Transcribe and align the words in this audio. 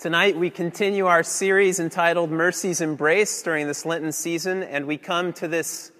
Tonight, 0.00 0.38
we 0.38 0.48
continue 0.48 1.04
our 1.04 1.22
series 1.22 1.78
entitled 1.78 2.30
Mercy's 2.30 2.80
Embrace 2.80 3.42
during 3.42 3.66
this 3.66 3.84
Lenten 3.84 4.12
season, 4.12 4.62
and 4.62 4.86
we 4.86 4.96
come 4.96 5.34
to 5.34 5.46
this 5.46 5.92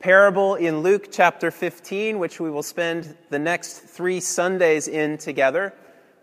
parable 0.00 0.56
in 0.56 0.80
Luke 0.80 1.12
chapter 1.12 1.52
15, 1.52 2.18
which 2.18 2.40
we 2.40 2.50
will 2.50 2.64
spend 2.64 3.16
the 3.30 3.38
next 3.38 3.78
three 3.78 4.18
Sundays 4.18 4.88
in 4.88 5.16
together. 5.16 5.72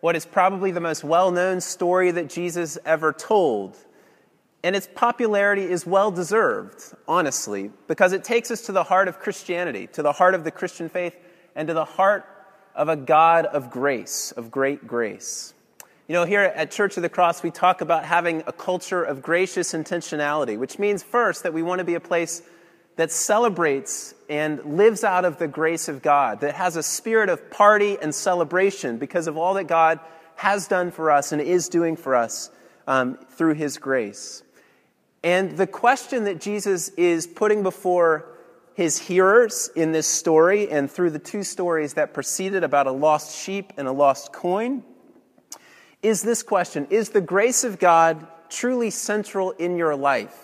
What 0.02 0.18
is 0.18 0.26
probably 0.26 0.72
the 0.72 0.82
most 0.82 1.06
well 1.06 1.32
known 1.32 1.62
story 1.62 2.12
that 2.12 2.30
Jesus 2.30 2.78
ever 2.84 3.14
told. 3.14 3.78
And 4.62 4.76
its 4.76 4.90
popularity 4.94 5.64
is 5.64 5.86
well 5.86 6.12
deserved, 6.12 6.94
honestly, 7.08 7.72
because 7.88 8.12
it 8.12 8.26
takes 8.26 8.52
us 8.52 8.64
to 8.64 8.74
the 8.74 8.84
heart 8.84 9.08
of 9.08 9.20
Christianity, 9.20 9.88
to 9.94 10.02
the 10.02 10.12
heart 10.12 10.36
of 10.36 10.44
the 10.44 10.52
Christian 10.52 10.90
faith, 10.90 11.16
and 11.56 11.70
to 11.70 11.74
the 11.74 11.86
heart 11.86 12.26
of 12.76 12.90
a 12.90 12.98
God 12.98 13.46
of 13.46 13.72
grace, 13.72 14.34
of 14.34 14.52
great 14.52 14.86
grace. 14.86 15.53
You 16.06 16.14
know, 16.14 16.26
here 16.26 16.42
at 16.42 16.70
Church 16.70 16.98
of 16.98 17.04
the 17.04 17.08
Cross, 17.08 17.44
we 17.44 17.52
talk 17.52 17.80
about 17.80 18.04
having 18.04 18.44
a 18.46 18.52
culture 18.52 19.02
of 19.02 19.22
gracious 19.22 19.72
intentionality, 19.72 20.58
which 20.58 20.78
means 20.78 21.02
first 21.02 21.44
that 21.44 21.54
we 21.54 21.64
want 21.64 21.80
to 21.80 21.86
be 21.86 21.94
a 21.94 22.02
place 22.02 22.42
that 22.98 23.10
celebrates 23.10 24.14
and 24.30 24.78
lives 24.78 25.06
out 25.06 25.24
of 25.24 25.38
the 25.38 25.48
grace 25.48 25.88
of 25.88 26.02
God, 26.02 26.42
that 26.42 26.56
has 26.56 26.76
a 26.76 26.84
spirit 26.84 27.30
of 27.30 27.50
party 27.50 27.98
and 28.02 28.14
celebration 28.14 28.98
because 28.98 29.28
of 29.28 29.38
all 29.38 29.54
that 29.54 29.68
God 29.68 30.02
has 30.36 30.68
done 30.68 30.92
for 30.92 31.10
us 31.10 31.32
and 31.32 31.42
is 31.42 31.70
doing 31.70 31.96
for 31.96 32.16
us 32.16 32.52
um, 32.86 33.16
through 33.30 33.54
His 33.54 33.78
grace. 33.78 34.44
And 35.24 35.56
the 35.56 35.68
question 35.68 36.26
that 36.26 36.42
Jesus 36.42 36.90
is 36.90 37.26
putting 37.26 37.64
before 37.64 38.28
his 38.76 38.98
hearers 38.98 39.70
in 39.76 39.92
this 39.92 40.08
story 40.08 40.68
and 40.68 40.90
through 40.90 41.12
the 41.12 41.20
two 41.20 41.44
stories 41.44 41.94
that 41.94 42.12
preceded 42.12 42.64
about 42.64 42.88
a 42.88 42.92
lost 42.92 43.38
sheep 43.38 43.72
and 43.78 43.88
a 43.88 43.92
lost 43.92 44.34
coin 44.34 44.84
is 46.04 46.22
this 46.22 46.44
question 46.44 46.86
Is 46.92 47.10
the 47.10 47.22
grace 47.22 47.64
of 47.64 47.80
God 47.80 48.28
truly 48.50 48.92
central 48.92 49.52
in 49.52 49.78
your 49.78 49.96
life 49.96 50.38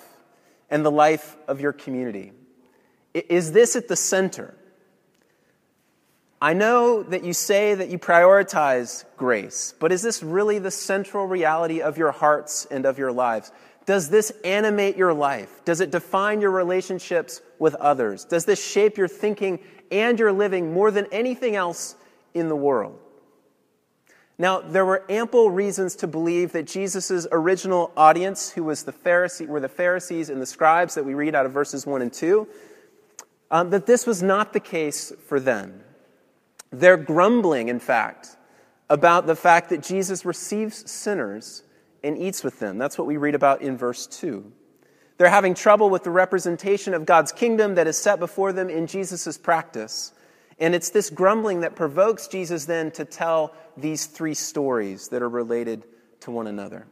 and 0.70 0.84
the 0.84 0.92
life 0.92 1.38
of 1.48 1.62
your 1.62 1.74
community? 1.74 2.32
Is 3.14 3.52
this 3.52 3.76
at 3.76 3.88
the 3.88 3.96
center? 3.96 4.56
I 6.42 6.54
know 6.54 7.04
that 7.04 7.26
you 7.26 7.34
say 7.34 7.76
that 7.76 7.90
you 7.90 8.00
prioritize 8.00 9.04
grace, 9.18 9.74
but 9.78 9.92
is 9.92 10.02
this 10.02 10.24
really 10.24 10.58
the 10.58 10.72
central 10.72 11.26
reality 11.26 11.82
of 11.82 11.98
your 11.98 12.12
hearts 12.12 12.66
and 12.72 12.86
of 12.86 12.98
your 12.98 13.12
lives? 13.12 13.52
Does 13.86 14.10
this 14.10 14.32
animate 14.46 14.96
your 14.96 15.14
life? 15.14 15.66
Does 15.66 15.82
it 15.82 15.92
define 15.92 16.40
your 16.40 16.52
relationships 16.52 17.42
with 17.58 17.76
others? 17.76 18.24
Does 18.24 18.46
this 18.46 18.64
shape 18.64 18.98
your 18.98 19.10
thinking 19.10 19.60
and 19.92 20.18
your 20.18 20.32
living 20.32 20.72
more 20.72 20.92
than 20.92 21.08
anything 21.12 21.58
else 21.58 21.96
in 22.34 22.48
the 22.48 22.56
world? 22.56 22.98
Now, 24.42 24.62
there 24.62 24.86
were 24.86 25.04
ample 25.10 25.52
reasons 25.52 25.98
to 25.98 26.08
believe 26.08 26.54
that 26.54 26.66
Jesus' 26.66 27.28
original 27.30 27.92
audience, 27.98 28.50
who 28.50 28.64
was 28.64 28.84
the 28.84 28.94
Pharisee, 28.94 29.46
were 29.46 29.60
the 29.60 29.68
Pharisees 29.68 30.30
and 30.30 30.42
the 30.42 30.46
scribes 30.46 30.96
that 30.96 31.04
we 31.04 31.14
read 31.14 31.36
out 31.36 31.46
of 31.46 31.52
verses 31.52 31.86
1 31.86 32.02
and 32.02 32.12
2, 32.12 32.48
um, 33.52 33.70
that 33.72 33.86
this 33.86 34.08
was 34.08 34.24
not 34.24 34.54
the 34.54 34.62
case 34.62 35.12
for 35.28 35.42
them. 35.42 35.84
They're 36.72 36.96
grumbling, 36.96 37.68
in 37.68 37.82
fact, 37.82 38.38
about 38.90 39.28
the 39.28 39.36
fact 39.36 39.70
that 39.72 39.84
Jesus 39.84 40.24
receives 40.24 40.90
sinners 40.90 41.64
and 42.02 42.18
eats 42.18 42.42
with 42.42 42.60
them. 42.60 42.78
That's 42.78 42.98
what 42.98 43.08
we 43.08 43.18
read 43.18 43.36
about 43.36 43.62
in 43.62 43.76
verse 43.76 44.08
2. 44.08 44.54
They're 45.18 45.28
having 45.28 45.54
trouble 45.54 45.90
with 45.90 46.06
the 46.06 46.12
representation 46.12 46.94
of 46.94 47.06
God's 47.06 47.34
kingdom 47.34 47.76
that 47.76 47.88
is 47.88 47.98
set 47.98 48.20
before 48.20 48.54
them 48.54 48.70
in 48.70 48.88
Jesus' 48.88 49.38
practice. 49.38 50.14
And 50.60 50.76
it's 50.76 50.90
this 50.90 51.10
grumbling 51.10 51.62
that 51.62 51.76
provokes 51.76 52.28
Jesus 52.28 52.66
then 52.66 52.92
to 52.92 53.06
tell 53.06 53.54
these 53.78 54.06
three 54.06 54.34
stories 54.34 55.08
that 55.10 55.22
are 55.22 55.30
related 55.30 55.84
to 56.22 56.32
one 56.32 56.48
another. 56.48 56.86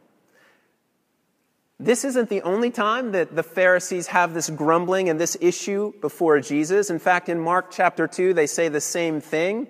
This 1.80 2.04
isn't 2.04 2.28
the 2.28 2.42
only 2.42 2.70
time 2.70 3.12
that 3.12 3.36
the 3.36 3.42
Pharisees 3.44 4.08
have 4.08 4.34
this 4.34 4.50
grumbling 4.50 5.08
and 5.08 5.20
this 5.20 5.36
issue 5.40 5.92
before 6.00 6.40
Jesus. 6.40 6.90
In 6.90 6.98
fact, 6.98 7.28
in 7.28 7.38
Mark 7.38 7.70
chapter 7.70 8.08
2, 8.08 8.34
they 8.34 8.46
say 8.46 8.68
the 8.68 8.80
same 8.80 9.20
thing. 9.20 9.68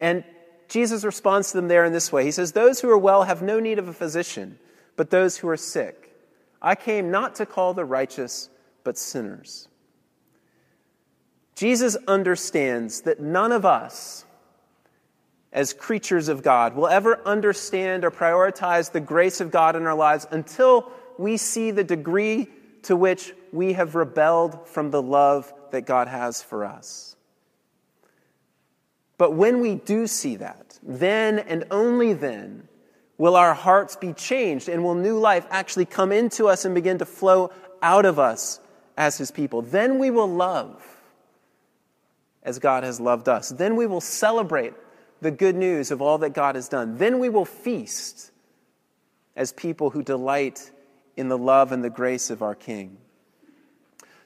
And 0.00 0.22
Jesus 0.68 1.02
responds 1.02 1.50
to 1.50 1.56
them 1.56 1.68
there 1.68 1.84
in 1.84 1.92
this 1.92 2.12
way 2.12 2.24
He 2.24 2.30
says, 2.30 2.52
Those 2.52 2.80
who 2.80 2.90
are 2.90 2.98
well 2.98 3.24
have 3.24 3.40
no 3.40 3.58
need 3.58 3.78
of 3.78 3.88
a 3.88 3.92
physician, 3.94 4.58
but 4.96 5.10
those 5.10 5.38
who 5.38 5.48
are 5.48 5.56
sick. 5.56 6.14
I 6.60 6.74
came 6.74 7.10
not 7.10 7.36
to 7.36 7.46
call 7.46 7.72
the 7.72 7.86
righteous, 7.86 8.50
but 8.84 8.98
sinners. 8.98 9.69
Jesus 11.60 11.94
understands 12.08 13.02
that 13.02 13.20
none 13.20 13.52
of 13.52 13.66
us, 13.66 14.24
as 15.52 15.74
creatures 15.74 16.28
of 16.28 16.42
God, 16.42 16.74
will 16.74 16.86
ever 16.86 17.20
understand 17.26 18.02
or 18.02 18.10
prioritize 18.10 18.92
the 18.92 19.00
grace 19.00 19.42
of 19.42 19.50
God 19.50 19.76
in 19.76 19.84
our 19.84 19.94
lives 19.94 20.26
until 20.30 20.90
we 21.18 21.36
see 21.36 21.70
the 21.70 21.84
degree 21.84 22.48
to 22.84 22.96
which 22.96 23.34
we 23.52 23.74
have 23.74 23.94
rebelled 23.94 24.68
from 24.68 24.90
the 24.90 25.02
love 25.02 25.52
that 25.70 25.82
God 25.82 26.08
has 26.08 26.42
for 26.42 26.64
us. 26.64 27.14
But 29.18 29.34
when 29.34 29.60
we 29.60 29.74
do 29.74 30.06
see 30.06 30.36
that, 30.36 30.78
then 30.82 31.40
and 31.40 31.64
only 31.70 32.14
then 32.14 32.68
will 33.18 33.36
our 33.36 33.52
hearts 33.52 33.96
be 33.96 34.14
changed 34.14 34.70
and 34.70 34.82
will 34.82 34.94
new 34.94 35.18
life 35.18 35.46
actually 35.50 35.84
come 35.84 36.10
into 36.10 36.48
us 36.48 36.64
and 36.64 36.74
begin 36.74 36.96
to 36.96 37.04
flow 37.04 37.52
out 37.82 38.06
of 38.06 38.18
us 38.18 38.60
as 38.96 39.18
His 39.18 39.30
people. 39.30 39.60
Then 39.60 39.98
we 39.98 40.10
will 40.10 40.26
love 40.26 40.89
as 42.42 42.58
God 42.58 42.84
has 42.84 43.00
loved 43.00 43.28
us. 43.28 43.50
Then 43.50 43.76
we 43.76 43.86
will 43.86 44.00
celebrate 44.00 44.74
the 45.20 45.30
good 45.30 45.56
news 45.56 45.90
of 45.90 46.00
all 46.00 46.18
that 46.18 46.30
God 46.30 46.54
has 46.54 46.68
done. 46.68 46.96
Then 46.98 47.18
we 47.18 47.28
will 47.28 47.44
feast 47.44 48.30
as 49.36 49.52
people 49.52 49.90
who 49.90 50.02
delight 50.02 50.70
in 51.16 51.28
the 51.28 51.38
love 51.38 51.72
and 51.72 51.84
the 51.84 51.90
grace 51.90 52.30
of 52.30 52.42
our 52.42 52.54
King. 52.54 52.96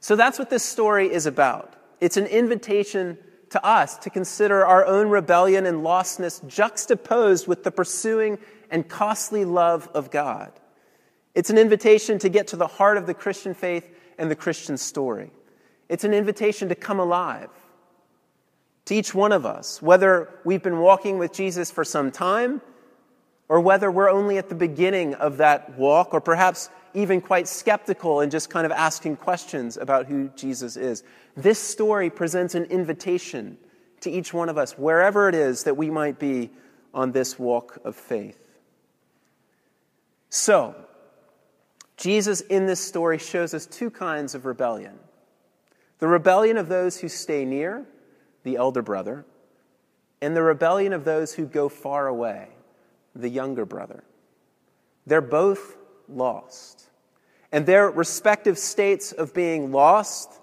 So 0.01 0.17
that's 0.17 0.39
what 0.39 0.51
this 0.51 0.63
story 0.63 1.13
is 1.13 1.27
about. 1.27 1.75
It's 2.01 2.17
an 2.17 2.27
invitation 2.27 3.19
to 3.51 3.65
us 3.65 3.99
to 3.99 4.11
consider 4.11 4.65
our 4.67 4.85
own 4.85 5.09
rebellion 5.09 5.67
and 5.67 5.83
lostness 5.83 6.47
juxtaposed 6.47 7.47
with 7.47 7.65
the 7.65 7.71
pursuing 7.71 8.39
and 8.71 8.89
costly 8.89 9.45
love 9.45 9.89
of 9.95 10.11
God. 10.11 10.53
It's 11.35 11.51
an 11.51 11.59
invitation 11.59 12.19
to 12.21 12.29
get 12.29 12.49
to 12.49 12.57
the 12.57 12.67
heart 12.67 12.97
of 12.97 13.07
the 13.07 13.15
Christian 13.15 13.55
faith 13.55 13.91
and 14.19 14.31
the 14.31 14.37
Christian 14.37 14.77
story. 14.77 15.31
It's 15.89 16.05
an 16.05 16.15
invitation 16.15 16.69
to 16.69 16.75
come 16.75 17.01
alive 17.01 17.51
to 18.87 18.95
each 18.95 19.15
one 19.15 19.33
of 19.33 19.47
us, 19.47 19.81
whether 19.81 20.29
we've 20.45 20.63
been 20.63 20.79
walking 20.79 21.19
with 21.19 21.33
Jesus 21.33 21.71
for 21.71 21.85
some 21.85 22.11
time 22.11 22.61
or 23.49 23.61
whether 23.61 23.91
we're 23.91 24.11
only 24.11 24.39
at 24.39 24.49
the 24.49 24.55
beginning 24.55 25.15
of 25.15 25.39
that 25.39 25.79
walk 25.79 26.13
or 26.13 26.21
perhaps 26.21 26.71
even 26.93 27.21
quite 27.21 27.49
skeptical 27.49 28.21
and 28.21 28.31
just 28.31 28.51
kind 28.51 28.67
of 28.67 28.73
asking 28.73 29.17
questions 29.17 29.77
about 29.77 30.07
who 30.07 30.29
Jesus 30.37 30.77
is. 30.77 31.03
This 31.37 31.59
story 31.59 32.11
presents 32.11 32.55
an 32.55 32.65
invitation 32.65 33.59
to 34.01 34.11
each 34.11 34.33
one 34.33 34.49
of 34.49 34.59
us, 34.59 34.79
wherever 34.79 35.29
it 35.29 35.35
is 35.35 35.65
that 35.65 35.77
we 35.77 35.91
might 35.91 36.19
be 36.19 36.51
on 36.93 37.13
this 37.13 37.39
walk 37.39 37.79
of 37.85 37.97
faith. 37.97 38.39
So, 40.29 40.75
Jesus 41.97 42.41
in 42.43 42.67
this 42.67 42.81
story 42.81 43.19
shows 43.19 43.55
us 43.55 43.67
two 43.67 43.91
kinds 43.91 44.35
of 44.35 44.47
rebellion 44.47 44.99
the 46.01 46.09
rebellion 46.09 46.59
of 46.59 46.69
those 46.69 46.99
who 46.99 47.09
stay 47.09 47.45
near 47.45 47.87
the 48.45 48.57
elder 48.57 48.83
brother, 48.83 49.25
and 50.23 50.37
the 50.37 50.43
rebellion 50.43 50.93
of 50.93 51.05
those 51.05 51.35
who 51.35 51.45
go 51.45 51.69
far 51.69 52.07
away, 52.07 52.49
the 53.15 53.29
younger 53.29 53.67
brother. 53.67 54.05
They're 55.07 55.21
both 55.21 55.77
lost. 56.09 56.89
And 57.53 57.67
their 57.67 57.91
respective 57.91 58.59
states 58.59 59.13
of 59.13 59.35
being 59.35 59.71
lost, 59.71 60.41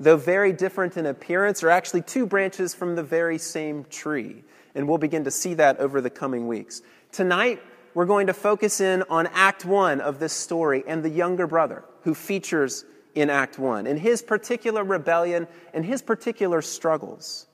though 0.00 0.16
very 0.16 0.52
different 0.52 0.96
in 0.96 1.06
appearance, 1.06 1.62
are 1.62 1.70
actually 1.70 2.02
two 2.02 2.26
branches 2.26 2.74
from 2.74 2.96
the 2.96 3.02
very 3.02 3.38
same 3.38 3.84
tree. 3.84 4.44
And 4.74 4.88
we'll 4.88 4.98
begin 4.98 5.24
to 5.24 5.30
see 5.30 5.54
that 5.54 5.78
over 5.78 6.00
the 6.00 6.10
coming 6.10 6.46
weeks. 6.48 6.82
Tonight, 7.12 7.60
we're 7.94 8.06
going 8.06 8.26
to 8.28 8.34
focus 8.34 8.80
in 8.80 9.02
on 9.10 9.26
Act 9.28 9.64
1 9.64 10.00
of 10.00 10.18
this 10.18 10.32
story 10.32 10.82
and 10.86 11.02
the 11.02 11.10
younger 11.10 11.46
brother 11.46 11.84
who 12.02 12.14
features 12.14 12.84
in 13.14 13.30
Act 13.30 13.58
1 13.58 13.86
in 13.86 13.96
his 13.96 14.22
particular 14.22 14.84
rebellion 14.84 15.46
and 15.74 15.84
his 15.84 16.02
particular 16.02 16.62
struggles. 16.62 17.46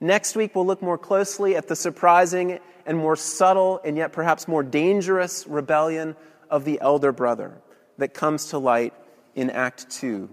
Next 0.00 0.34
week, 0.34 0.54
we'll 0.54 0.66
look 0.66 0.82
more 0.82 0.98
closely 0.98 1.56
at 1.56 1.68
the 1.68 1.76
surprising 1.76 2.58
and 2.86 2.96
more 2.96 3.16
subtle 3.16 3.80
and 3.84 3.96
yet 3.96 4.12
perhaps 4.12 4.48
more 4.48 4.62
dangerous 4.62 5.46
rebellion 5.46 6.16
of 6.48 6.64
the 6.64 6.80
elder 6.80 7.12
brother 7.12 7.60
that 7.98 8.14
comes 8.14 8.46
to 8.46 8.58
light 8.58 8.94
in 9.34 9.50
Act 9.50 9.90
2. 9.90 10.28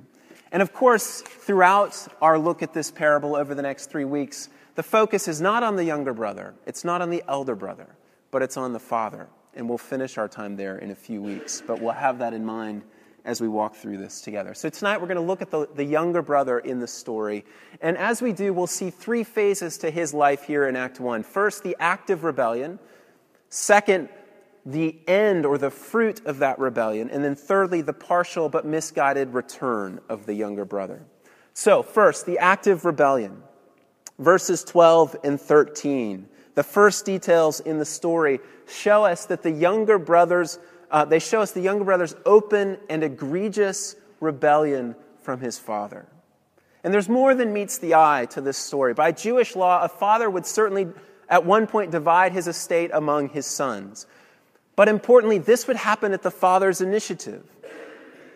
And 0.52 0.62
of 0.62 0.74
course, 0.74 1.22
throughout 1.22 2.08
our 2.22 2.40
look 2.40 2.64
at 2.64 2.74
this 2.74 2.92
parable 2.92 3.36
over 3.36 3.54
the 3.54 3.62
next 3.62 3.88
three 3.88 4.06
weeks, 4.06 4.50
the 4.75 4.84
focus 4.84 5.28
is 5.28 5.42
not 5.42 5.64
on 5.64 5.75
the 5.75 5.84
younger 5.84 6.14
brother, 6.14 6.54
it's 6.66 6.86
not 6.86 7.02
on 7.02 7.10
the 7.10 7.24
elder 7.28 7.56
brother, 7.56 7.88
but 8.31 8.42
it's 8.42 8.58
on 8.58 8.72
the 8.72 8.80
father. 8.80 9.28
And 9.54 9.68
we'll 9.68 9.78
finish 9.78 10.18
our 10.18 10.28
time 10.28 10.56
there 10.56 10.78
in 10.78 10.92
a 10.92 10.96
few 10.96 11.22
weeks, 11.22 11.62
but 11.66 11.81
we'll 11.81 11.94
have 11.94 12.19
that 12.19 12.34
in 12.34 12.46
mind 12.46 12.84
as 13.28 13.42
we 13.42 13.48
walk 13.48 13.76
through 13.76 13.98
this 13.98 14.22
together. 14.22 14.54
So, 14.54 14.70
tonight 14.70 15.00
we're 15.00 15.08
going 15.08 15.18
to 15.18 15.22
look 15.22 15.42
at 15.42 15.52
the, 15.52 15.68
the 15.76 15.84
younger 15.84 16.22
brother 16.22 16.58
in 16.58 16.80
the 16.80 16.88
story. 16.88 17.46
And 17.82 17.98
as 17.98 18.22
we 18.22 18.32
do, 18.32 18.54
we'll 18.54 18.66
see 18.66 18.90
three 18.90 19.24
phases 19.24 19.78
to 19.80 19.92
his 19.92 20.14
life 20.14 20.44
here 20.44 20.68
in 20.68 20.78
Act 20.78 21.00
1. 21.00 21.24
First, 21.24 21.62
the 21.62 21.76
active 21.80 22.24
rebellion. 22.24 22.80
Second, 23.50 24.10
the 24.66 24.98
end 25.08 25.46
or 25.46 25.58
the 25.58 25.70
fruit 25.70 26.26
of 26.26 26.40
that 26.40 26.58
rebellion, 26.58 27.10
and 27.10 27.24
then 27.24 27.36
thirdly, 27.36 27.82
the 27.82 27.94
partial 27.94 28.50
but 28.50 28.66
misguided 28.66 29.34
return 29.34 30.00
of 30.10 30.26
the 30.26 30.34
younger 30.34 30.66
brother. 30.66 31.06
So, 31.54 31.84
first, 31.84 32.26
the 32.26 32.40
active 32.40 32.86
rebellion. 32.86 33.44
Verses 34.20 34.64
12 34.64 35.18
and 35.24 35.40
13. 35.40 36.28
The 36.56 36.64
first 36.64 37.06
details 37.06 37.60
in 37.60 37.78
the 37.78 37.86
story 37.86 38.40
show 38.68 39.06
us 39.06 39.26
that 39.26 39.44
the 39.44 39.52
younger 39.52 40.00
brothers, 40.00 40.60
uh, 40.92 41.06
they 41.06 41.19
show 41.19 41.42
us 41.42 41.51
the 41.51 41.62
younger 41.62 41.84
brother's 41.84 42.16
open 42.25 42.78
and 42.89 43.04
egregious 43.04 43.95
rebellion 44.19 44.95
from 45.22 45.39
his 45.39 45.60
father. 45.60 46.06
And 46.84 46.94
there's 46.94 47.10
more 47.10 47.36
than 47.36 47.51
meets 47.51 47.78
the 47.78 47.95
eye 47.95 48.28
to 48.31 48.42
this 48.42 48.57
story. 48.57 48.94
By 48.94 49.12
Jewish 49.12 49.56
law, 49.56 49.84
a 49.84 49.89
father 49.89 50.30
would 50.30 50.45
certainly 50.45 50.88
at 51.28 51.45
one 51.45 51.68
point 51.68 51.92
divide 51.92 52.31
his 52.31 52.48
estate 52.48 52.92
among 52.94 53.30
his 53.30 53.45
sons. 53.45 54.07
But 54.75 54.88
importantly, 54.88 55.39
this 55.39 55.68
would 55.68 55.75
happen 55.75 56.13
at 56.13 56.22
the 56.22 56.31
father's 56.31 56.81
initiative. 56.81 57.44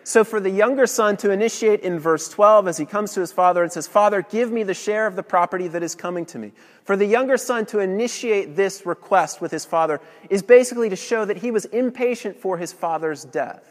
So 0.04 0.24
for 0.24 0.40
the 0.40 0.50
younger 0.50 0.86
son 0.86 1.16
to 1.18 1.30
initiate 1.30 1.80
in 1.80 1.98
verse 1.98 2.28
12 2.28 2.66
as 2.66 2.76
he 2.76 2.84
comes 2.84 3.12
to 3.14 3.20
his 3.20 3.32
father 3.32 3.62
and 3.62 3.70
says, 3.70 3.86
Father, 3.86 4.22
give 4.22 4.50
me 4.50 4.64
the 4.64 4.74
share 4.74 5.06
of 5.06 5.14
the 5.14 5.22
property 5.22 5.68
that 5.68 5.82
is 5.82 5.94
coming 5.94 6.26
to 6.26 6.38
me. 6.38 6.52
For 6.84 6.96
the 6.96 7.06
younger 7.06 7.36
son 7.36 7.66
to 7.66 7.78
initiate 7.78 8.56
this 8.56 8.84
request 8.84 9.40
with 9.40 9.52
his 9.52 9.64
father 9.64 10.00
is 10.28 10.42
basically 10.42 10.88
to 10.88 10.96
show 10.96 11.24
that 11.24 11.36
he 11.36 11.52
was 11.52 11.66
impatient 11.66 12.36
for 12.36 12.58
his 12.58 12.72
father's 12.72 13.24
death. 13.24 13.64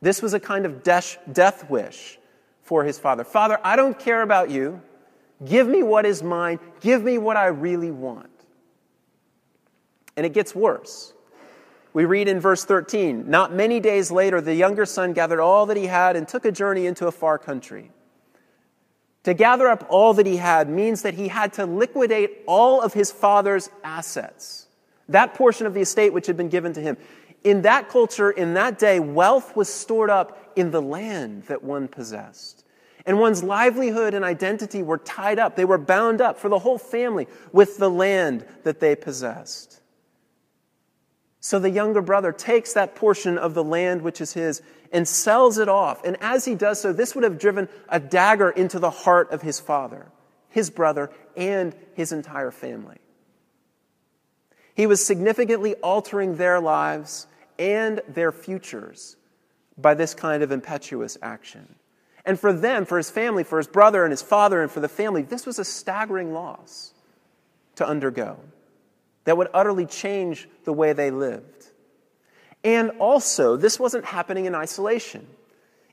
This 0.00 0.22
was 0.22 0.34
a 0.34 0.40
kind 0.40 0.66
of 0.66 0.82
death 0.84 1.68
wish 1.68 2.18
for 2.62 2.84
his 2.84 2.98
father. 2.98 3.24
Father, 3.24 3.58
I 3.64 3.74
don't 3.74 3.98
care 3.98 4.22
about 4.22 4.50
you. 4.50 4.80
Give 5.44 5.66
me 5.66 5.82
what 5.82 6.06
is 6.06 6.22
mine. 6.22 6.60
Give 6.80 7.02
me 7.02 7.18
what 7.18 7.36
I 7.36 7.46
really 7.46 7.90
want. 7.90 8.30
And 10.16 10.24
it 10.24 10.32
gets 10.32 10.54
worse. 10.54 11.12
We 11.94 12.04
read 12.04 12.26
in 12.26 12.40
verse 12.40 12.64
13 12.64 13.30
Not 13.30 13.54
many 13.54 13.80
days 13.80 14.10
later, 14.10 14.42
the 14.42 14.54
younger 14.54 14.84
son 14.84 15.14
gathered 15.14 15.40
all 15.40 15.64
that 15.66 15.78
he 15.78 15.86
had 15.86 16.16
and 16.16 16.28
took 16.28 16.44
a 16.44 16.52
journey 16.52 16.86
into 16.86 17.06
a 17.06 17.12
far 17.12 17.38
country. 17.38 17.90
To 19.22 19.32
gather 19.32 19.68
up 19.68 19.86
all 19.88 20.12
that 20.14 20.26
he 20.26 20.36
had 20.36 20.68
means 20.68 21.00
that 21.02 21.14
he 21.14 21.28
had 21.28 21.54
to 21.54 21.64
liquidate 21.64 22.42
all 22.46 22.82
of 22.82 22.92
his 22.92 23.10
father's 23.10 23.70
assets, 23.82 24.66
that 25.08 25.32
portion 25.32 25.66
of 25.66 25.72
the 25.72 25.80
estate 25.80 26.12
which 26.12 26.26
had 26.26 26.36
been 26.36 26.50
given 26.50 26.74
to 26.74 26.80
him. 26.80 26.98
In 27.42 27.62
that 27.62 27.88
culture, 27.88 28.30
in 28.30 28.54
that 28.54 28.78
day, 28.78 29.00
wealth 29.00 29.56
was 29.56 29.72
stored 29.72 30.10
up 30.10 30.52
in 30.56 30.72
the 30.72 30.82
land 30.82 31.44
that 31.44 31.62
one 31.62 31.88
possessed. 31.88 32.64
And 33.06 33.20
one's 33.20 33.42
livelihood 33.42 34.14
and 34.14 34.24
identity 34.24 34.82
were 34.82 34.98
tied 34.98 35.38
up, 35.38 35.56
they 35.56 35.64
were 35.64 35.78
bound 35.78 36.20
up 36.20 36.38
for 36.38 36.48
the 36.48 36.58
whole 36.58 36.78
family 36.78 37.28
with 37.52 37.78
the 37.78 37.90
land 37.90 38.44
that 38.64 38.80
they 38.80 38.96
possessed. 38.96 39.80
So 41.44 41.58
the 41.58 41.68
younger 41.68 42.00
brother 42.00 42.32
takes 42.32 42.72
that 42.72 42.94
portion 42.94 43.36
of 43.36 43.52
the 43.52 43.62
land 43.62 44.00
which 44.00 44.22
is 44.22 44.32
his 44.32 44.62
and 44.90 45.06
sells 45.06 45.58
it 45.58 45.68
off. 45.68 46.02
And 46.02 46.16
as 46.22 46.46
he 46.46 46.54
does 46.54 46.80
so, 46.80 46.90
this 46.90 47.14
would 47.14 47.22
have 47.22 47.38
driven 47.38 47.68
a 47.90 48.00
dagger 48.00 48.48
into 48.48 48.78
the 48.78 48.88
heart 48.88 49.30
of 49.30 49.42
his 49.42 49.60
father, 49.60 50.06
his 50.48 50.70
brother, 50.70 51.10
and 51.36 51.76
his 51.92 52.12
entire 52.12 52.50
family. 52.50 52.96
He 54.74 54.86
was 54.86 55.04
significantly 55.04 55.74
altering 55.82 56.38
their 56.38 56.60
lives 56.60 57.26
and 57.58 58.00
their 58.08 58.32
futures 58.32 59.16
by 59.76 59.92
this 59.92 60.14
kind 60.14 60.42
of 60.42 60.50
impetuous 60.50 61.18
action. 61.20 61.74
And 62.24 62.40
for 62.40 62.54
them, 62.54 62.86
for 62.86 62.96
his 62.96 63.10
family, 63.10 63.44
for 63.44 63.58
his 63.58 63.68
brother 63.68 64.02
and 64.02 64.12
his 64.12 64.22
father, 64.22 64.62
and 64.62 64.70
for 64.70 64.80
the 64.80 64.88
family, 64.88 65.20
this 65.20 65.44
was 65.44 65.58
a 65.58 65.64
staggering 65.66 66.32
loss 66.32 66.94
to 67.76 67.86
undergo 67.86 68.38
that 69.24 69.36
would 69.36 69.48
utterly 69.52 69.86
change 69.86 70.48
the 70.64 70.72
way 70.72 70.92
they 70.92 71.10
lived. 71.10 71.66
And 72.62 72.92
also, 72.98 73.56
this 73.56 73.78
wasn't 73.78 74.04
happening 74.04 74.46
in 74.46 74.54
isolation. 74.54 75.26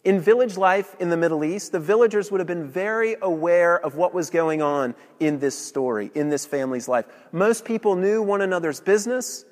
In 0.03 0.19
village 0.19 0.57
life 0.57 0.95
in 0.99 1.09
the 1.09 1.17
Middle 1.17 1.43
East, 1.43 1.71
the 1.71 1.79
villagers 1.79 2.31
would 2.31 2.39
have 2.39 2.47
been 2.47 2.67
very 2.67 3.17
aware 3.21 3.79
of 3.79 3.95
what 3.95 4.13
was 4.13 4.31
going 4.31 4.61
on 4.61 4.95
in 5.19 5.39
this 5.39 5.57
story, 5.57 6.09
in 6.15 6.29
this 6.29 6.45
family's 6.45 6.87
life. 6.87 7.05
Most 7.31 7.65
people 7.65 7.95
knew 7.95 8.23
one 8.23 8.41
another's 8.41 8.79
business, 8.79 9.45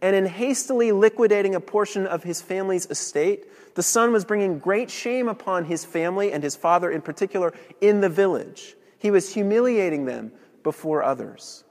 and 0.00 0.14
in 0.14 0.26
hastily 0.26 0.92
liquidating 0.92 1.54
a 1.54 1.60
portion 1.60 2.06
of 2.06 2.22
his 2.22 2.40
family's 2.40 2.86
estate, 2.86 3.46
the 3.74 3.82
son 3.82 4.12
was 4.12 4.24
bringing 4.24 4.58
great 4.58 4.90
shame 4.90 5.26
upon 5.26 5.64
his 5.64 5.84
family 5.84 6.30
and 6.30 6.42
his 6.42 6.54
father 6.54 6.90
in 6.90 7.00
particular 7.00 7.52
in 7.80 8.00
the 8.00 8.08
village. 8.08 8.76
He 8.98 9.10
was 9.10 9.34
humiliating 9.34 10.04
them 10.04 10.30
before 10.62 11.02
others. 11.02 11.64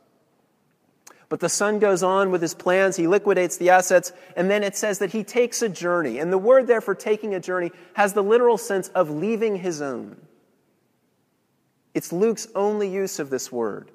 But 1.28 1.40
the 1.40 1.50
son 1.50 1.80
goes 1.80 2.04
on 2.04 2.30
with 2.30 2.42
his 2.42 2.54
plans, 2.54 2.96
he 2.96 3.08
liquidates 3.08 3.58
the 3.58 3.72
assets, 3.72 4.12
and 4.36 4.50
then 4.50 4.64
it 4.64 4.78
says 4.78 5.00
that 5.00 5.12
he 5.12 5.24
takes 5.24 5.62
a 5.62 5.70
journey. 5.70 6.20
And 6.20 6.32
the 6.32 6.38
word 6.38 6.68
there 6.68 6.82
for 6.82 6.94
taking 6.94 7.34
a 7.34 7.40
journey 7.40 7.72
has 7.94 8.14
the 8.14 8.24
literal 8.24 8.58
sense 8.58 8.90
of 8.90 9.10
leaving 9.10 9.56
his 9.58 9.82
own. 9.82 10.18
It's 11.94 12.12
Luke's 12.12 12.48
only 12.54 12.90
use 12.90 13.20
of 13.20 13.30
this 13.30 13.52
word. 13.52 13.90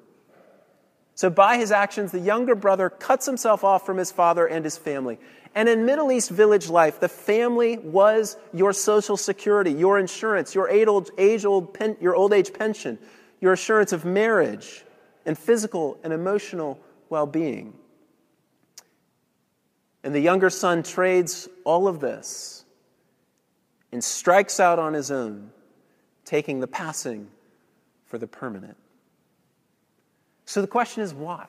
So, 1.13 1.29
by 1.29 1.57
his 1.57 1.71
actions, 1.71 2.11
the 2.11 2.19
younger 2.19 2.55
brother 2.55 2.89
cuts 2.89 3.25
himself 3.25 3.63
off 3.63 3.85
from 3.85 3.97
his 3.97 4.11
father 4.11 4.47
and 4.47 4.65
his 4.65 4.77
family. 4.77 5.19
And 5.53 5.69
in 5.69 5.85
Middle 5.85 6.11
East 6.11 6.29
village 6.29 6.69
life, 6.69 6.99
the 6.99 7.09
family 7.09 7.77
was 7.77 8.37
your 8.53 8.73
social 8.73 9.17
security, 9.17 9.71
your 9.71 9.99
insurance, 9.99 10.55
your 10.55 10.69
age 10.69 11.45
old, 11.45 11.73
pen, 11.73 11.97
your 11.99 12.15
old 12.15 12.33
age 12.33 12.53
pension, 12.53 12.97
your 13.39 13.53
assurance 13.53 13.91
of 13.91 14.05
marriage 14.05 14.83
and 15.25 15.37
physical 15.37 15.99
and 16.03 16.13
emotional 16.13 16.79
well 17.11 17.27
being. 17.27 17.73
And 20.03 20.15
the 20.15 20.19
younger 20.19 20.49
son 20.49 20.81
trades 20.81 21.47
all 21.63 21.87
of 21.87 21.99
this 21.99 22.65
and 23.91 24.03
strikes 24.03 24.59
out 24.59 24.79
on 24.79 24.93
his 24.93 25.11
own, 25.11 25.51
taking 26.25 26.59
the 26.59 26.67
passing 26.67 27.27
for 28.05 28.17
the 28.17 28.25
permanent. 28.25 28.77
So 30.45 30.61
the 30.61 30.67
question 30.67 31.03
is 31.03 31.13
why? 31.13 31.47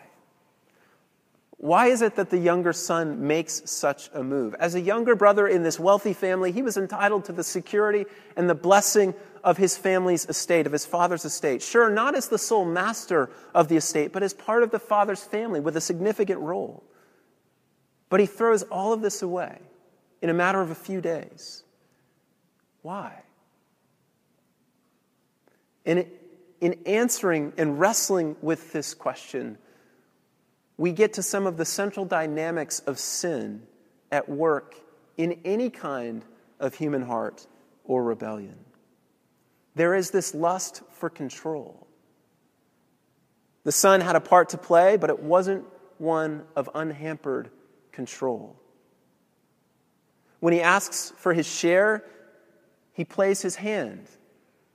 Why 1.56 1.86
is 1.86 2.02
it 2.02 2.16
that 2.16 2.28
the 2.28 2.38
younger 2.38 2.72
son 2.72 3.28
makes 3.28 3.62
such 3.70 4.10
a 4.12 4.22
move? 4.24 4.54
As 4.58 4.74
a 4.74 4.80
younger 4.80 5.14
brother 5.14 5.46
in 5.46 5.62
this 5.62 5.78
wealthy 5.78 6.12
family, 6.12 6.50
he 6.50 6.60
was 6.60 6.76
entitled 6.76 7.24
to 7.26 7.32
the 7.32 7.44
security 7.44 8.04
and 8.36 8.50
the 8.50 8.54
blessing 8.54 9.14
of 9.44 9.56
his 9.56 9.76
family's 9.76 10.24
estate, 10.26 10.66
of 10.66 10.72
his 10.72 10.86
father's 10.86 11.24
estate. 11.24 11.62
Sure, 11.62 11.90
not 11.90 12.14
as 12.14 12.28
the 12.28 12.38
sole 12.38 12.64
master 12.64 13.30
of 13.54 13.68
the 13.68 13.76
estate, 13.76 14.12
but 14.12 14.22
as 14.22 14.32
part 14.32 14.62
of 14.62 14.70
the 14.70 14.78
father's 14.78 15.22
family 15.22 15.60
with 15.60 15.76
a 15.76 15.80
significant 15.80 16.40
role. 16.40 16.84
But 18.08 18.20
he 18.20 18.26
throws 18.26 18.62
all 18.64 18.92
of 18.92 19.00
this 19.00 19.22
away 19.22 19.58
in 20.20 20.30
a 20.30 20.34
matter 20.34 20.60
of 20.60 20.70
a 20.70 20.74
few 20.74 21.00
days. 21.00 21.64
Why? 22.82 23.22
In, 25.84 26.06
in 26.60 26.78
answering 26.86 27.52
and 27.56 27.80
wrestling 27.80 28.36
with 28.42 28.72
this 28.72 28.94
question, 28.94 29.58
we 30.76 30.92
get 30.92 31.14
to 31.14 31.22
some 31.22 31.46
of 31.46 31.56
the 31.56 31.64
central 31.64 32.04
dynamics 32.04 32.80
of 32.80 32.98
sin 32.98 33.62
at 34.10 34.28
work 34.28 34.76
in 35.16 35.38
any 35.44 35.70
kind 35.70 36.24
of 36.60 36.74
human 36.74 37.02
heart 37.02 37.46
or 37.84 38.04
rebellion. 38.04 38.56
There 39.74 39.94
is 39.94 40.10
this 40.10 40.34
lust 40.34 40.82
for 40.90 41.08
control. 41.08 41.86
The 43.64 43.72
son 43.72 44.00
had 44.00 44.16
a 44.16 44.20
part 44.20 44.50
to 44.50 44.58
play, 44.58 44.96
but 44.96 45.10
it 45.10 45.20
wasn't 45.20 45.64
one 45.98 46.44
of 46.56 46.68
unhampered 46.74 47.50
control. 47.92 48.56
When 50.40 50.52
he 50.52 50.60
asks 50.60 51.12
for 51.16 51.32
his 51.32 51.46
share, 51.46 52.04
he 52.92 53.04
plays 53.04 53.40
his 53.40 53.56
hand 53.56 54.08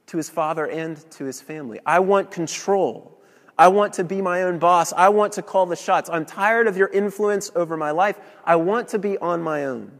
to 0.08 0.18
his 0.18 0.30
father 0.30 0.66
and 0.66 0.98
to 1.12 1.26
his 1.26 1.42
family. 1.42 1.80
I 1.86 2.00
want 2.00 2.32
control. 2.32 3.22
I 3.58 3.68
want 3.68 3.94
to 3.94 4.04
be 4.04 4.22
my 4.22 4.44
own 4.44 4.60
boss. 4.60 4.94
I 4.94 5.10
want 5.10 5.34
to 5.34 5.42
call 5.42 5.66
the 5.66 5.76
shots. 5.76 6.10
I'm 6.10 6.26
tired 6.26 6.68
of 6.68 6.78
your 6.78 6.88
influence 6.88 7.52
over 7.56 7.76
my 7.76 7.92
life. 7.92 8.18
I 8.46 8.56
want 8.56 8.88
to 8.90 9.00
be 9.00 9.18
on 9.18 9.42
my 9.42 9.66
own. 9.66 9.92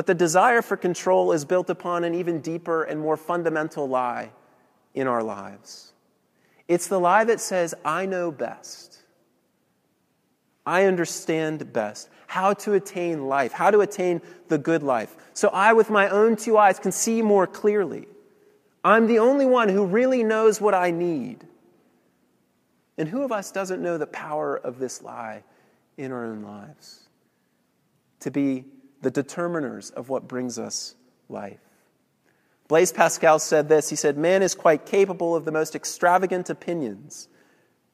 But 0.00 0.06
the 0.06 0.14
desire 0.14 0.62
for 0.62 0.78
control 0.78 1.30
is 1.32 1.44
built 1.44 1.68
upon 1.68 2.04
an 2.04 2.14
even 2.14 2.40
deeper 2.40 2.84
and 2.84 2.98
more 2.98 3.18
fundamental 3.18 3.86
lie 3.86 4.30
in 4.94 5.06
our 5.06 5.22
lives. 5.22 5.92
It's 6.68 6.86
the 6.86 6.98
lie 6.98 7.24
that 7.24 7.38
says, 7.38 7.74
I 7.84 8.06
know 8.06 8.32
best. 8.32 9.02
I 10.64 10.86
understand 10.86 11.74
best 11.74 12.08
how 12.28 12.54
to 12.54 12.72
attain 12.72 13.26
life, 13.26 13.52
how 13.52 13.70
to 13.70 13.80
attain 13.80 14.22
the 14.48 14.56
good 14.56 14.82
life. 14.82 15.14
So 15.34 15.48
I, 15.48 15.74
with 15.74 15.90
my 15.90 16.08
own 16.08 16.34
two 16.34 16.56
eyes, 16.56 16.78
can 16.78 16.92
see 16.92 17.20
more 17.20 17.46
clearly. 17.46 18.08
I'm 18.82 19.06
the 19.06 19.18
only 19.18 19.44
one 19.44 19.68
who 19.68 19.84
really 19.84 20.24
knows 20.24 20.62
what 20.62 20.72
I 20.72 20.92
need. 20.92 21.46
And 22.96 23.06
who 23.06 23.20
of 23.22 23.32
us 23.32 23.52
doesn't 23.52 23.82
know 23.82 23.98
the 23.98 24.06
power 24.06 24.56
of 24.56 24.78
this 24.78 25.02
lie 25.02 25.42
in 25.98 26.10
our 26.10 26.24
own 26.24 26.40
lives? 26.40 27.06
To 28.20 28.30
be 28.30 28.64
the 29.02 29.10
determiners 29.10 29.92
of 29.92 30.08
what 30.08 30.28
brings 30.28 30.58
us 30.58 30.94
life. 31.28 31.60
Blaise 32.68 32.92
Pascal 32.92 33.38
said 33.38 33.68
this 33.68 33.90
He 33.90 33.96
said, 33.96 34.16
Man 34.16 34.42
is 34.42 34.54
quite 34.54 34.86
capable 34.86 35.34
of 35.34 35.44
the 35.44 35.52
most 35.52 35.74
extravagant 35.74 36.50
opinions, 36.50 37.28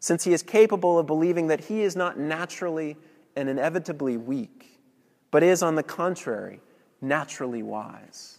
since 0.01 0.25
he 0.25 0.33
is 0.33 0.43
capable 0.43 0.99
of 0.99 1.07
believing 1.07 1.47
that 1.47 1.65
he 1.65 1.81
is 1.83 1.97
not 1.97 2.19
naturally 2.19 2.97
and 3.35 3.49
inevitably 3.49 4.17
weak, 4.17 4.79
but 5.31 5.43
is, 5.43 5.63
on 5.63 5.77
the 5.77 5.83
contrary, 5.83 6.61
naturally 7.01 7.63
wise. 7.63 8.39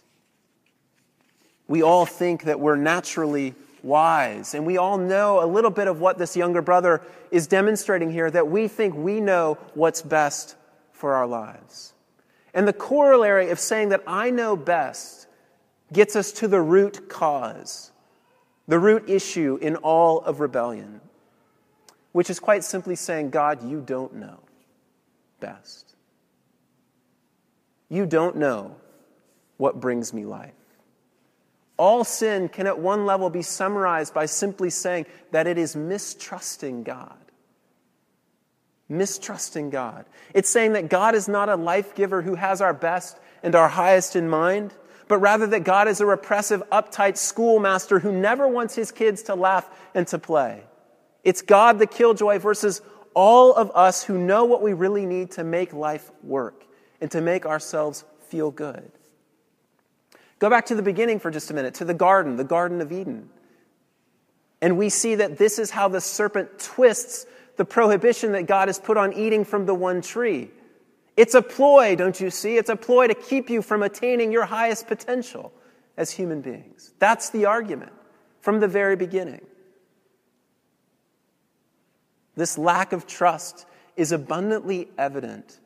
We 1.66 1.82
all 1.82 2.06
think 2.06 2.44
that 2.44 2.60
we're 2.60 2.76
naturally 2.76 3.54
wise, 3.82 4.54
and 4.54 4.64
we 4.64 4.76
all 4.76 4.96
know 4.96 5.42
a 5.42 5.46
little 5.46 5.70
bit 5.70 5.88
of 5.88 6.00
what 6.00 6.18
this 6.18 6.36
younger 6.36 6.62
brother 6.62 7.02
is 7.30 7.46
demonstrating 7.46 8.10
here 8.10 8.30
that 8.30 8.48
we 8.48 8.68
think 8.68 8.94
we 8.94 9.20
know 9.20 9.58
what's 9.74 10.02
best 10.02 10.56
for 10.92 11.14
our 11.14 11.26
lives. 11.26 11.92
And 12.54 12.66
the 12.66 12.72
corollary 12.72 13.50
of 13.50 13.58
saying 13.58 13.90
that 13.90 14.02
I 14.06 14.30
know 14.30 14.56
best 14.56 15.26
gets 15.92 16.16
us 16.16 16.32
to 16.32 16.48
the 16.48 16.60
root 16.60 17.08
cause, 17.08 17.92
the 18.66 18.78
root 18.78 19.08
issue 19.08 19.58
in 19.60 19.76
all 19.76 20.20
of 20.20 20.40
rebellion, 20.40 21.00
which 22.12 22.30
is 22.30 22.40
quite 22.40 22.64
simply 22.64 22.96
saying, 22.96 23.30
God, 23.30 23.62
you 23.62 23.80
don't 23.80 24.14
know 24.14 24.40
best. 25.40 25.94
You 27.88 28.06
don't 28.06 28.36
know 28.36 28.76
what 29.56 29.80
brings 29.80 30.12
me 30.12 30.24
life. 30.24 30.52
All 31.78 32.04
sin 32.04 32.48
can 32.48 32.66
at 32.66 32.78
one 32.78 33.06
level 33.06 33.30
be 33.30 33.42
summarized 33.42 34.12
by 34.12 34.26
simply 34.26 34.68
saying 34.68 35.06
that 35.30 35.46
it 35.46 35.58
is 35.58 35.76
mistrusting 35.76 36.82
God. 36.82 37.16
Mistrusting 38.88 39.70
God. 39.70 40.06
It's 40.34 40.48
saying 40.48 40.72
that 40.72 40.88
God 40.88 41.14
is 41.14 41.28
not 41.28 41.48
a 41.48 41.56
life 41.56 41.94
giver 41.94 42.22
who 42.22 42.34
has 42.34 42.60
our 42.60 42.74
best 42.74 43.18
and 43.42 43.54
our 43.54 43.68
highest 43.68 44.16
in 44.16 44.28
mind, 44.28 44.72
but 45.08 45.18
rather 45.18 45.46
that 45.48 45.64
God 45.64 45.88
is 45.88 46.00
a 46.00 46.06
repressive, 46.06 46.62
uptight 46.70 47.16
schoolmaster 47.16 47.98
who 47.98 48.12
never 48.12 48.48
wants 48.48 48.74
his 48.74 48.90
kids 48.90 49.22
to 49.24 49.34
laugh 49.34 49.68
and 49.94 50.06
to 50.08 50.18
play. 50.18 50.62
It's 51.24 51.42
God 51.42 51.78
the 51.78 51.86
killjoy 51.86 52.38
versus 52.38 52.80
all 53.14 53.54
of 53.54 53.70
us 53.74 54.04
who 54.04 54.16
know 54.16 54.44
what 54.44 54.62
we 54.62 54.72
really 54.72 55.06
need 55.06 55.32
to 55.32 55.44
make 55.44 55.72
life 55.72 56.10
work 56.22 56.64
and 57.00 57.10
to 57.10 57.20
make 57.20 57.46
ourselves 57.46 58.04
feel 58.28 58.50
good. 58.50 58.90
Go 60.38 60.48
back 60.48 60.66
to 60.66 60.74
the 60.74 60.82
beginning 60.82 61.18
for 61.18 61.30
just 61.30 61.50
a 61.50 61.54
minute, 61.54 61.74
to 61.74 61.84
the 61.84 61.94
garden, 61.94 62.36
the 62.36 62.44
Garden 62.44 62.80
of 62.80 62.92
Eden. 62.92 63.28
And 64.60 64.78
we 64.78 64.88
see 64.88 65.16
that 65.16 65.38
this 65.38 65.58
is 65.58 65.70
how 65.70 65.88
the 65.88 66.00
serpent 66.00 66.58
twists 66.58 67.26
the 67.58 67.64
prohibition 67.64 68.32
that 68.32 68.46
God 68.46 68.68
has 68.68 68.78
put 68.78 68.96
on 68.96 69.12
eating 69.12 69.44
from 69.44 69.66
the 69.66 69.74
one 69.74 70.00
tree. 70.00 70.50
It's 71.16 71.34
a 71.34 71.42
ploy, 71.42 71.96
don't 71.96 72.18
you 72.18 72.30
see? 72.30 72.56
It's 72.56 72.70
a 72.70 72.76
ploy 72.76 73.08
to 73.08 73.14
keep 73.14 73.50
you 73.50 73.60
from 73.60 73.82
attaining 73.82 74.32
your 74.32 74.46
highest 74.46 74.86
potential 74.86 75.52
as 75.96 76.12
human 76.12 76.40
beings. 76.40 76.94
That's 77.00 77.30
the 77.30 77.44
argument 77.44 77.92
from 78.40 78.60
the 78.60 78.68
very 78.68 78.94
beginning. 78.94 79.40
This 82.36 82.56
lack 82.56 82.92
of 82.92 83.06
trust 83.08 83.66
is 83.96 84.12
abundantly 84.12 84.88
evident 84.96 85.58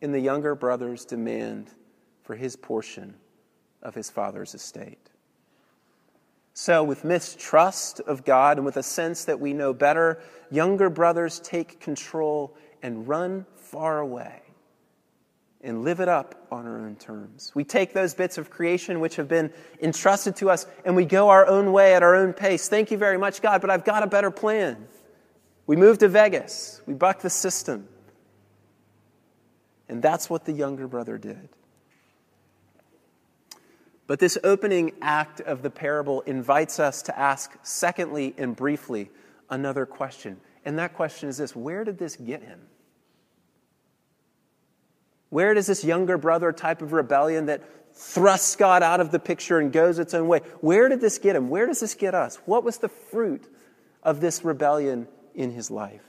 in 0.00 0.10
the 0.10 0.20
younger 0.20 0.54
brother's 0.54 1.04
demand 1.04 1.68
for 2.22 2.34
his 2.34 2.56
portion 2.56 3.14
of 3.82 3.94
his 3.94 4.08
father's 4.08 4.54
estate. 4.54 5.10
So, 6.56 6.84
with 6.84 7.04
mistrust 7.04 7.98
of 8.00 8.24
God 8.24 8.58
and 8.58 8.64
with 8.64 8.76
a 8.76 8.82
sense 8.82 9.24
that 9.24 9.40
we 9.40 9.52
know 9.52 9.74
better, 9.74 10.20
younger 10.52 10.88
brothers 10.88 11.40
take 11.40 11.80
control 11.80 12.56
and 12.80 13.08
run 13.08 13.44
far 13.56 13.98
away 13.98 14.40
and 15.60 15.82
live 15.82 15.98
it 15.98 16.08
up 16.08 16.46
on 16.52 16.64
our 16.66 16.78
own 16.78 16.94
terms. 16.94 17.50
We 17.56 17.64
take 17.64 17.92
those 17.92 18.14
bits 18.14 18.38
of 18.38 18.50
creation 18.50 19.00
which 19.00 19.16
have 19.16 19.26
been 19.26 19.52
entrusted 19.82 20.36
to 20.36 20.50
us 20.50 20.66
and 20.84 20.94
we 20.94 21.06
go 21.06 21.30
our 21.30 21.44
own 21.44 21.72
way 21.72 21.94
at 21.94 22.04
our 22.04 22.14
own 22.14 22.32
pace. 22.32 22.68
Thank 22.68 22.92
you 22.92 22.98
very 22.98 23.18
much, 23.18 23.42
God, 23.42 23.60
but 23.60 23.70
I've 23.70 23.84
got 23.84 24.04
a 24.04 24.06
better 24.06 24.30
plan. 24.30 24.86
We 25.66 25.74
move 25.74 25.98
to 25.98 26.08
Vegas. 26.08 26.82
We 26.86 26.94
buck 26.94 27.20
the 27.20 27.30
system. 27.30 27.88
And 29.88 30.00
that's 30.02 30.30
what 30.30 30.44
the 30.44 30.52
younger 30.52 30.86
brother 30.86 31.18
did. 31.18 31.48
But 34.06 34.18
this 34.18 34.36
opening 34.44 34.92
act 35.00 35.40
of 35.40 35.62
the 35.62 35.70
parable 35.70 36.20
invites 36.22 36.78
us 36.78 37.02
to 37.02 37.18
ask, 37.18 37.52
secondly 37.62 38.34
and 38.36 38.54
briefly, 38.54 39.10
another 39.48 39.86
question. 39.86 40.38
And 40.64 40.78
that 40.78 40.94
question 40.94 41.28
is 41.28 41.38
this 41.38 41.56
Where 41.56 41.84
did 41.84 41.98
this 41.98 42.16
get 42.16 42.42
him? 42.42 42.60
Where 45.30 45.54
does 45.54 45.66
this 45.66 45.84
younger 45.84 46.18
brother 46.18 46.52
type 46.52 46.82
of 46.82 46.92
rebellion 46.92 47.46
that 47.46 47.62
thrusts 47.94 48.56
God 48.56 48.82
out 48.82 49.00
of 49.00 49.10
the 49.10 49.18
picture 49.18 49.58
and 49.58 49.72
goes 49.72 49.98
its 49.98 50.14
own 50.14 50.28
way, 50.28 50.40
where 50.60 50.88
did 50.88 51.00
this 51.00 51.18
get 51.18 51.36
him? 51.36 51.48
Where 51.48 51.66
does 51.66 51.80
this 51.80 51.94
get 51.94 52.14
us? 52.14 52.36
What 52.44 52.64
was 52.64 52.78
the 52.78 52.88
fruit 52.88 53.48
of 54.04 54.20
this 54.20 54.44
rebellion 54.44 55.08
in 55.34 55.50
his 55.50 55.70
life. 55.70 56.04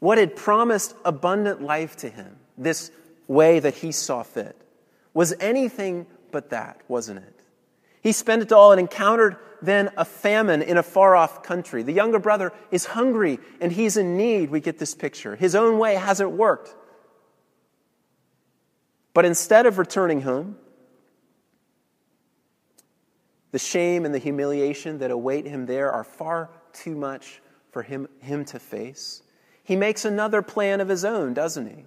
What 0.00 0.18
had 0.18 0.34
promised 0.34 0.94
abundant 1.04 1.62
life 1.62 1.96
to 1.98 2.08
him, 2.08 2.36
this 2.56 2.90
way 3.26 3.60
that 3.60 3.74
he 3.74 3.92
saw 3.92 4.22
fit, 4.22 4.56
was 5.18 5.34
anything 5.40 6.06
but 6.30 6.50
that, 6.50 6.80
wasn't 6.86 7.18
it? 7.18 7.40
He 8.02 8.12
spent 8.12 8.40
it 8.40 8.52
all 8.52 8.70
and 8.70 8.78
encountered 8.78 9.36
then 9.60 9.90
a 9.96 10.04
famine 10.04 10.62
in 10.62 10.78
a 10.78 10.82
far 10.84 11.16
off 11.16 11.42
country. 11.42 11.82
The 11.82 11.92
younger 11.92 12.20
brother 12.20 12.52
is 12.70 12.84
hungry 12.86 13.40
and 13.60 13.72
he's 13.72 13.96
in 13.96 14.16
need. 14.16 14.48
We 14.48 14.60
get 14.60 14.78
this 14.78 14.94
picture. 14.94 15.34
His 15.34 15.56
own 15.56 15.80
way 15.80 15.96
hasn't 15.96 16.30
worked. 16.30 16.72
But 19.12 19.24
instead 19.24 19.66
of 19.66 19.76
returning 19.78 20.20
home, 20.20 20.56
the 23.50 23.58
shame 23.58 24.04
and 24.04 24.14
the 24.14 24.20
humiliation 24.20 24.98
that 24.98 25.10
await 25.10 25.46
him 25.46 25.66
there 25.66 25.90
are 25.90 26.04
far 26.04 26.48
too 26.72 26.94
much 26.94 27.42
for 27.72 27.82
him, 27.82 28.06
him 28.20 28.44
to 28.44 28.60
face. 28.60 29.24
He 29.64 29.74
makes 29.74 30.04
another 30.04 30.42
plan 30.42 30.80
of 30.80 30.88
his 30.88 31.04
own, 31.04 31.34
doesn't 31.34 31.66
he? 31.66 31.86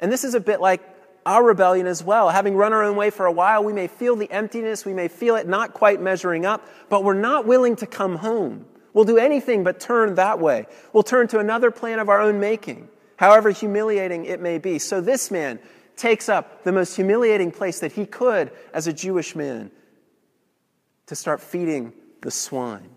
And 0.00 0.10
this 0.10 0.24
is 0.24 0.34
a 0.34 0.40
bit 0.40 0.60
like 0.60 0.91
our 1.24 1.44
rebellion 1.44 1.86
as 1.86 2.02
well. 2.02 2.30
Having 2.30 2.56
run 2.56 2.72
our 2.72 2.82
own 2.82 2.96
way 2.96 3.10
for 3.10 3.26
a 3.26 3.32
while, 3.32 3.62
we 3.62 3.72
may 3.72 3.86
feel 3.86 4.16
the 4.16 4.30
emptiness, 4.30 4.84
we 4.84 4.94
may 4.94 5.08
feel 5.08 5.36
it 5.36 5.46
not 5.46 5.72
quite 5.72 6.00
measuring 6.00 6.44
up, 6.44 6.66
but 6.88 7.04
we're 7.04 7.14
not 7.14 7.46
willing 7.46 7.76
to 7.76 7.86
come 7.86 8.16
home. 8.16 8.66
We'll 8.94 9.04
do 9.04 9.18
anything 9.18 9.64
but 9.64 9.80
turn 9.80 10.16
that 10.16 10.38
way. 10.38 10.66
We'll 10.92 11.02
turn 11.02 11.28
to 11.28 11.38
another 11.38 11.70
plan 11.70 11.98
of 11.98 12.08
our 12.08 12.20
own 12.20 12.40
making, 12.40 12.88
however 13.16 13.50
humiliating 13.50 14.24
it 14.24 14.40
may 14.40 14.58
be. 14.58 14.78
So 14.78 15.00
this 15.00 15.30
man 15.30 15.58
takes 15.96 16.28
up 16.28 16.64
the 16.64 16.72
most 16.72 16.96
humiliating 16.96 17.50
place 17.50 17.80
that 17.80 17.92
he 17.92 18.06
could 18.06 18.50
as 18.74 18.86
a 18.86 18.92
Jewish 18.92 19.34
man 19.34 19.70
to 21.06 21.14
start 21.14 21.40
feeding 21.40 21.92
the 22.20 22.30
swine 22.30 22.90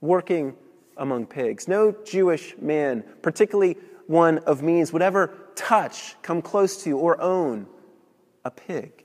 working 0.00 0.54
among 0.96 1.26
pigs. 1.26 1.66
No 1.66 1.94
Jewish 2.04 2.54
man, 2.58 3.02
particularly 3.22 3.76
one 4.06 4.38
of 4.38 4.62
means, 4.62 4.92
would 4.92 5.02
ever 5.02 5.34
touch, 5.56 6.16
come 6.22 6.42
close 6.42 6.82
to, 6.84 6.98
or 6.98 7.20
own 7.20 7.66
a 8.44 8.50
pig. 8.50 9.04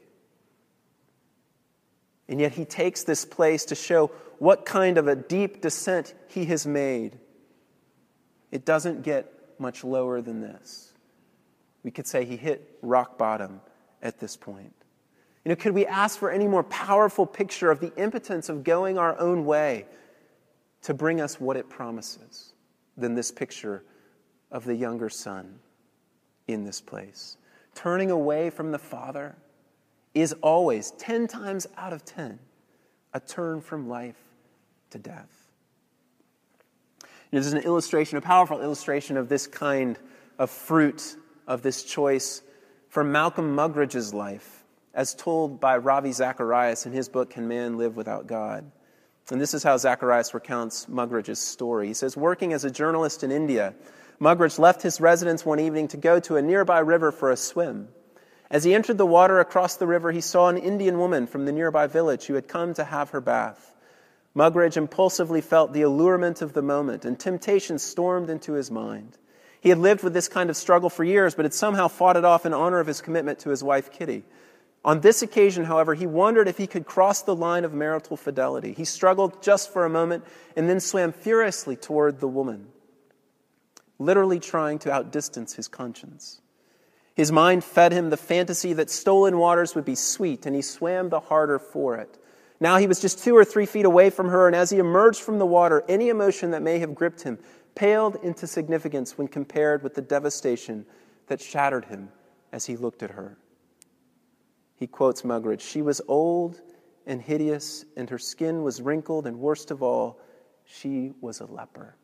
And 2.27 2.39
yet 2.39 2.51
he 2.51 2.65
takes 2.65 3.03
this 3.03 3.25
place 3.25 3.65
to 3.65 3.75
show 3.75 4.08
what 4.38 4.65
kind 4.65 4.98
of 4.98 5.08
a 5.08 5.15
deep 5.15 5.62
descent 5.62 6.13
he 6.27 6.46
has 6.46 6.65
made. 6.68 7.18
It 8.51 8.65
doesn't 8.65 9.03
get 9.03 9.34
much 9.58 9.84
lower 9.84 10.22
than 10.22 10.41
this. 10.41 10.94
We 11.84 11.91
could 11.91 12.08
say 12.08 12.25
he 12.25 12.38
hit 12.38 12.77
rock 12.82 13.18
bottom 13.18 13.62
at 14.01 14.20
this 14.20 14.38
point. 14.38 14.74
You 15.44 15.50
know, 15.50 15.56
could 15.56 15.74
we 15.74 15.86
ask 15.86 16.20
for 16.20 16.29
any 16.29 16.48
more 16.48 16.63
powerful 16.63 17.25
picture 17.25 17.72
of 17.72 17.79
the 17.79 17.94
impotence 17.96 18.50
of 18.50 18.63
going 18.63 18.98
our 18.98 19.18
own 19.20 19.46
way, 19.46 19.86
to 20.84 20.94
bring 20.94 21.20
us 21.22 21.39
what 21.39 21.58
it 21.58 21.70
promises 21.70 22.53
than 22.98 23.15
this 23.15 23.32
picture 23.32 23.84
of 24.51 24.65
the 24.65 24.75
younger 24.75 25.10
son 25.10 25.60
in 26.53 26.63
this 26.63 26.82
place. 26.82 27.38
Turning 27.75 28.12
away 28.12 28.50
from 28.50 28.72
the 28.72 28.79
Father 28.79 29.36
is 30.13 30.34
always, 30.41 30.91
10 30.91 31.27
times 31.27 31.68
out 31.77 31.94
of 31.94 32.03
10, 32.03 32.39
a 33.13 33.20
turn 33.20 33.62
from 33.62 33.88
life 33.88 34.18
to 34.89 34.98
death. 34.98 35.50
This 37.32 37.46
is 37.46 37.53
an 37.53 37.62
illustration, 37.62 38.18
a 38.18 38.22
powerful 38.22 38.60
illustration 38.62 39.15
of 39.15 39.29
this 39.29 39.46
kind 39.46 40.00
of 40.39 40.50
fruit 40.50 41.15
of 41.48 41.62
this 41.62 41.84
choice 41.84 42.41
from 42.88 43.12
Malcolm 43.12 43.56
Muggeridge's 43.56 44.13
life, 44.15 44.63
as 44.96 45.13
told 45.13 45.60
by 45.60 45.77
Ravi 45.77 46.12
Zacharias 46.12 46.88
in 46.88 46.91
his 46.91 47.08
book, 47.08 47.29
Can 47.29 47.48
Man 47.48 47.77
Live 47.77 47.96
Without 47.96 48.25
God? 48.25 48.72
And 49.32 49.39
this 49.39 49.53
is 49.53 49.62
how 49.62 49.77
Zacharias 49.77 50.34
recounts 50.34 50.88
Muggeridge's 50.88 51.39
story. 51.39 51.88
He 51.88 51.94
says, 51.94 52.18
Working 52.18 52.51
as 52.53 52.65
a 52.65 52.72
journalist 52.72 53.24
in 53.24 53.32
India, 53.32 53.75
Muggeridge 54.20 54.60
left 54.60 54.82
his 54.82 55.00
residence 55.00 55.46
one 55.46 55.60
evening 55.60 55.88
to 55.90 55.98
go 55.98 56.20
to 56.20 56.36
a 56.36 56.42
nearby 56.42 56.80
river 56.80 57.12
for 57.12 57.32
a 57.32 57.38
swim. 57.38 57.88
As 58.52 58.64
he 58.64 58.74
entered 58.74 58.98
the 58.98 59.06
water 59.06 59.40
across 59.40 59.76
the 59.76 59.88
river, 59.88 60.12
he 60.12 60.22
saw 60.22 60.50
an 60.50 60.58
Indian 60.58 60.98
woman 60.98 61.28
from 61.28 61.46
the 61.46 61.52
nearby 61.52 61.88
village 61.88 62.26
who 62.26 62.34
had 62.34 62.48
come 62.48 62.74
to 62.74 62.84
have 62.84 63.12
her 63.12 63.22
bath. 63.22 63.74
Muggeridge 64.36 64.76
impulsively 64.76 65.42
felt 65.42 65.72
the 65.72 65.84
allurement 65.84 66.42
of 66.42 66.54
the 66.54 66.62
moment, 66.62 67.06
and 67.06 67.20
temptation 67.20 67.80
stormed 67.80 68.30
into 68.30 68.54
his 68.54 68.70
mind. 68.70 69.18
He 69.62 69.70
had 69.70 69.78
lived 69.78 70.04
with 70.04 70.14
this 70.14 70.28
kind 70.28 70.50
of 70.50 70.58
struggle 70.58 70.90
for 70.90 71.04
years, 71.04 71.36
but 71.36 71.46
had 71.46 71.54
somehow 71.54 71.88
fought 71.88 72.18
it 72.18 72.26
off 72.26 72.46
in 72.46 72.54
honor 72.54 72.80
of 72.80 72.88
his 72.88 73.02
commitment 73.02 73.40
to 73.40 73.50
his 73.50 73.64
wife, 73.64 73.92
Kitty. 73.92 74.24
On 74.84 75.02
this 75.02 75.22
occasion, 75.22 75.66
however, 75.66 75.94
he 75.94 76.08
wondered 76.08 76.48
if 76.48 76.58
he 76.58 76.68
could 76.68 76.86
cross 76.86 77.22
the 77.22 77.36
line 77.36 77.66
of 77.66 77.74
marital 77.74 78.16
fidelity. 78.16 78.74
He 78.74 78.86
struggled 78.86 79.44
just 79.44 79.74
for 79.74 79.86
a 79.86 79.90
moment 79.90 80.24
and 80.56 80.70
then 80.70 80.80
swam 80.80 81.12
furiously 81.12 81.76
toward 81.76 82.20
the 82.20 82.28
woman. 82.28 82.68
Literally 84.00 84.39
trying 84.39 84.79
to 84.79 84.91
outdistance 84.91 85.53
his 85.53 85.68
conscience. 85.68 86.41
His 87.13 87.32
mind 87.32 87.63
fed 87.63 87.91
him 87.91 88.10
the 88.10 88.18
fantasy 88.18 88.74
that 88.74 88.89
stolen 88.89 89.38
waters 89.38 89.75
would 89.75 89.86
be 89.86 89.96
sweet, 89.96 90.46
and 90.46 90.56
he 90.56 90.62
swam 90.62 91.10
the 91.10 91.20
harder 91.20 91.60
for 91.60 91.98
it. 91.98 92.18
Now 92.62 92.77
he 92.77 92.88
was 92.88 93.01
just 93.01 93.24
two 93.24 93.36
or 93.36 93.46
three 93.46 93.65
feet 93.65 93.86
away 93.86 94.10
from 94.10 94.29
her, 94.29 94.48
and 94.48 94.56
as 94.56 94.70
he 94.70 94.77
emerged 94.77 95.22
from 95.22 95.38
the 95.38 95.46
water, 95.46 95.84
any 95.89 96.10
emotion 96.10 96.51
that 96.51 96.62
may 96.62 96.79
have 96.79 96.96
gripped 96.96 97.24
him 97.24 97.38
paled 97.75 98.18
into 98.24 98.48
significance 98.48 99.18
when 99.18 99.27
compared 99.27 99.84
with 99.84 99.96
the 99.96 100.01
devastation 100.01 100.86
that 101.27 101.41
shattered 101.41 101.86
him 101.86 102.10
as 102.51 102.65
he 102.65 102.75
looked 102.75 103.03
at 103.03 103.12
her. 103.12 103.38
He 104.75 104.88
quotes 104.88 105.24
Muggeridge 105.24 105.62
She 105.62 105.82
was 105.82 106.01
old 106.08 106.62
and 107.06 107.22
hideous, 107.22 107.86
and 107.98 108.10
her 108.10 108.18
skin 108.18 108.63
was 108.63 108.82
wrinkled, 108.82 109.27
and 109.27 109.39
worst 109.39 109.72
of 109.72 109.84
all, 109.84 110.20
she 110.65 111.12
was 111.22 111.39
a 111.41 111.46
leper. 111.46 111.96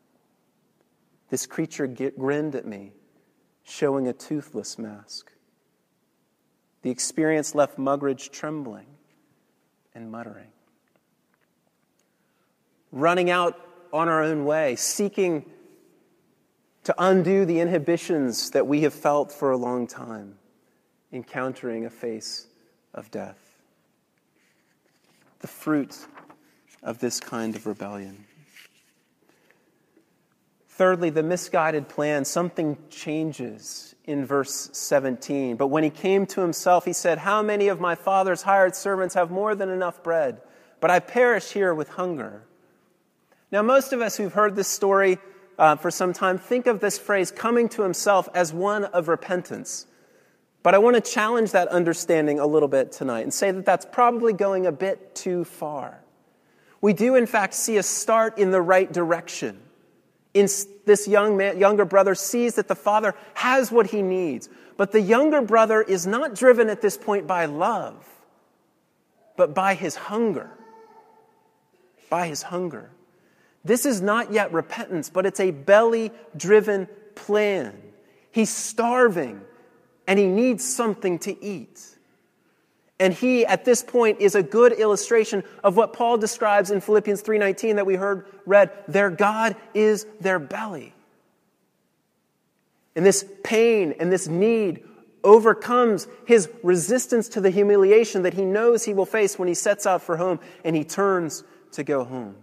This 1.30 1.46
creature 1.46 1.86
grinned 1.86 2.54
at 2.54 2.66
me 2.66 2.92
showing 3.64 4.06
a 4.06 4.12
toothless 4.12 4.78
mask. 4.78 5.32
The 6.82 6.90
experience 6.90 7.54
left 7.54 7.78
Muggeridge 7.78 8.30
trembling 8.30 8.86
and 9.94 10.10
muttering. 10.10 10.52
Running 12.92 13.28
out 13.28 13.60
on 13.92 14.08
our 14.08 14.22
own 14.22 14.44
way, 14.44 14.76
seeking 14.76 15.44
to 16.84 16.94
undo 16.98 17.44
the 17.44 17.58
inhibitions 17.58 18.50
that 18.50 18.68
we 18.68 18.82
have 18.82 18.94
felt 18.94 19.32
for 19.32 19.50
a 19.50 19.56
long 19.56 19.88
time, 19.88 20.38
encountering 21.12 21.84
a 21.84 21.90
face 21.90 22.46
of 22.94 23.10
death. 23.10 23.58
The 25.40 25.48
fruit 25.48 26.06
of 26.84 27.00
this 27.00 27.18
kind 27.18 27.56
of 27.56 27.66
rebellion. 27.66 28.26
Thirdly, 30.76 31.08
the 31.08 31.22
misguided 31.22 31.88
plan, 31.88 32.26
something 32.26 32.76
changes 32.90 33.94
in 34.04 34.26
verse 34.26 34.68
17. 34.74 35.56
But 35.56 35.68
when 35.68 35.82
he 35.82 35.88
came 35.88 36.26
to 36.26 36.42
himself, 36.42 36.84
he 36.84 36.92
said, 36.92 37.16
How 37.16 37.40
many 37.40 37.68
of 37.68 37.80
my 37.80 37.94
father's 37.94 38.42
hired 38.42 38.76
servants 38.76 39.14
have 39.14 39.30
more 39.30 39.54
than 39.54 39.70
enough 39.70 40.02
bread? 40.02 40.38
But 40.80 40.90
I 40.90 40.98
perish 40.98 41.52
here 41.52 41.72
with 41.72 41.88
hunger. 41.88 42.42
Now, 43.50 43.62
most 43.62 43.94
of 43.94 44.02
us 44.02 44.18
who've 44.18 44.34
heard 44.34 44.54
this 44.54 44.68
story 44.68 45.16
uh, 45.58 45.76
for 45.76 45.90
some 45.90 46.12
time 46.12 46.36
think 46.36 46.66
of 46.66 46.80
this 46.80 46.98
phrase, 46.98 47.30
coming 47.30 47.70
to 47.70 47.82
himself, 47.82 48.28
as 48.34 48.52
one 48.52 48.84
of 48.84 49.08
repentance. 49.08 49.86
But 50.62 50.74
I 50.74 50.78
want 50.78 50.96
to 50.96 51.00
challenge 51.00 51.52
that 51.52 51.68
understanding 51.68 52.38
a 52.38 52.46
little 52.46 52.68
bit 52.68 52.92
tonight 52.92 53.22
and 53.22 53.32
say 53.32 53.50
that 53.50 53.64
that's 53.64 53.86
probably 53.90 54.34
going 54.34 54.66
a 54.66 54.72
bit 54.72 55.14
too 55.14 55.44
far. 55.44 56.04
We 56.82 56.92
do, 56.92 57.14
in 57.14 57.24
fact, 57.24 57.54
see 57.54 57.78
a 57.78 57.82
start 57.82 58.36
in 58.36 58.50
the 58.50 58.60
right 58.60 58.92
direction 58.92 59.62
in 60.36 60.48
this 60.84 61.08
young 61.08 61.36
man, 61.36 61.58
younger 61.58 61.84
brother 61.84 62.14
sees 62.14 62.54
that 62.56 62.68
the 62.68 62.74
father 62.74 63.14
has 63.34 63.72
what 63.72 63.86
he 63.86 64.02
needs. 64.02 64.48
But 64.76 64.92
the 64.92 65.00
younger 65.00 65.40
brother 65.40 65.80
is 65.80 66.06
not 66.06 66.34
driven 66.34 66.68
at 66.68 66.82
this 66.82 66.98
point 66.98 67.26
by 67.26 67.46
love, 67.46 68.06
but 69.36 69.54
by 69.54 69.74
his 69.74 69.96
hunger. 69.96 70.50
By 72.10 72.28
his 72.28 72.42
hunger. 72.42 72.90
This 73.64 73.86
is 73.86 74.00
not 74.00 74.32
yet 74.32 74.52
repentance, 74.52 75.10
but 75.10 75.26
it's 75.26 75.40
a 75.40 75.50
belly 75.50 76.12
driven 76.36 76.86
plan. 77.14 77.80
He's 78.30 78.50
starving 78.50 79.40
and 80.06 80.18
he 80.18 80.26
needs 80.26 80.62
something 80.62 81.18
to 81.20 81.42
eat. 81.42 81.95
And 82.98 83.12
he, 83.12 83.44
at 83.44 83.64
this 83.64 83.82
point, 83.82 84.20
is 84.20 84.34
a 84.34 84.42
good 84.42 84.72
illustration 84.72 85.44
of 85.62 85.76
what 85.76 85.92
Paul 85.92 86.16
describes 86.16 86.70
in 86.70 86.80
Philippians 86.80 87.22
3.19 87.22 87.74
that 87.76 87.86
we 87.86 87.94
heard 87.94 88.26
read. 88.46 88.70
Their 88.88 89.10
God 89.10 89.54
is 89.74 90.06
their 90.20 90.38
belly. 90.38 90.94
And 92.94 93.04
this 93.04 93.24
pain 93.44 93.94
and 94.00 94.10
this 94.10 94.26
need 94.26 94.82
overcomes 95.22 96.08
his 96.24 96.48
resistance 96.62 97.28
to 97.30 97.40
the 97.40 97.50
humiliation 97.50 98.22
that 98.22 98.32
he 98.32 98.44
knows 98.44 98.84
he 98.84 98.94
will 98.94 99.04
face 99.04 99.38
when 99.38 99.48
he 99.48 99.54
sets 99.54 99.84
out 99.84 100.00
for 100.00 100.16
home 100.16 100.40
and 100.64 100.74
he 100.74 100.84
turns 100.84 101.44
to 101.72 101.84
go 101.84 102.04
home. 102.04 102.36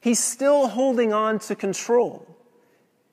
He's 0.00 0.22
still 0.22 0.66
holding 0.66 1.12
on 1.12 1.38
to 1.40 1.54
control. 1.54 2.31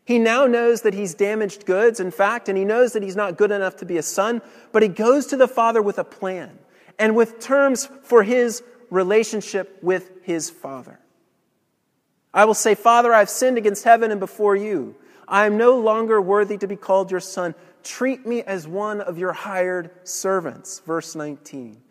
He 0.09 0.17
now 0.17 0.47
knows 0.47 0.81
that 0.81 0.95
he's 0.95 1.13
damaged 1.13 1.67
goods, 1.67 1.99
in 1.99 2.09
fact, 2.09 2.49
and 2.49 2.57
he 2.57 2.65
knows 2.65 2.93
that 2.93 3.03
he's 3.03 3.15
not 3.15 3.37
good 3.37 3.51
enough 3.51 3.75
to 3.75 3.85
be 3.85 3.99
a 3.99 4.01
son, 4.01 4.41
but 4.71 4.81
he 4.81 4.89
goes 4.89 5.27
to 5.27 5.37
the 5.37 5.47
Father 5.47 5.83
with 5.83 5.99
a 5.99 6.03
plan 6.03 6.57
and 6.97 7.15
with 7.15 7.39
terms 7.39 7.87
for 8.01 8.23
his 8.23 8.63
relationship 8.89 9.77
with 9.83 10.09
his 10.23 10.49
Father. 10.49 10.99
I 12.33 12.45
will 12.45 12.55
say, 12.55 12.73
Father, 12.73 13.13
I've 13.13 13.29
sinned 13.29 13.59
against 13.59 13.83
heaven 13.83 14.09
and 14.09 14.19
before 14.19 14.55
you. 14.55 14.95
I 15.27 15.45
am 15.45 15.57
no 15.57 15.77
longer 15.77 16.19
worthy 16.19 16.57
to 16.57 16.65
be 16.65 16.75
called 16.75 17.11
your 17.11 17.19
son. 17.19 17.53
Treat 17.83 18.25
me 18.25 18.41
as 18.41 18.67
one 18.67 19.01
of 19.01 19.19
your 19.19 19.33
hired 19.33 19.91
servants. 20.05 20.79
Verse 20.87 21.15
19. 21.15 21.83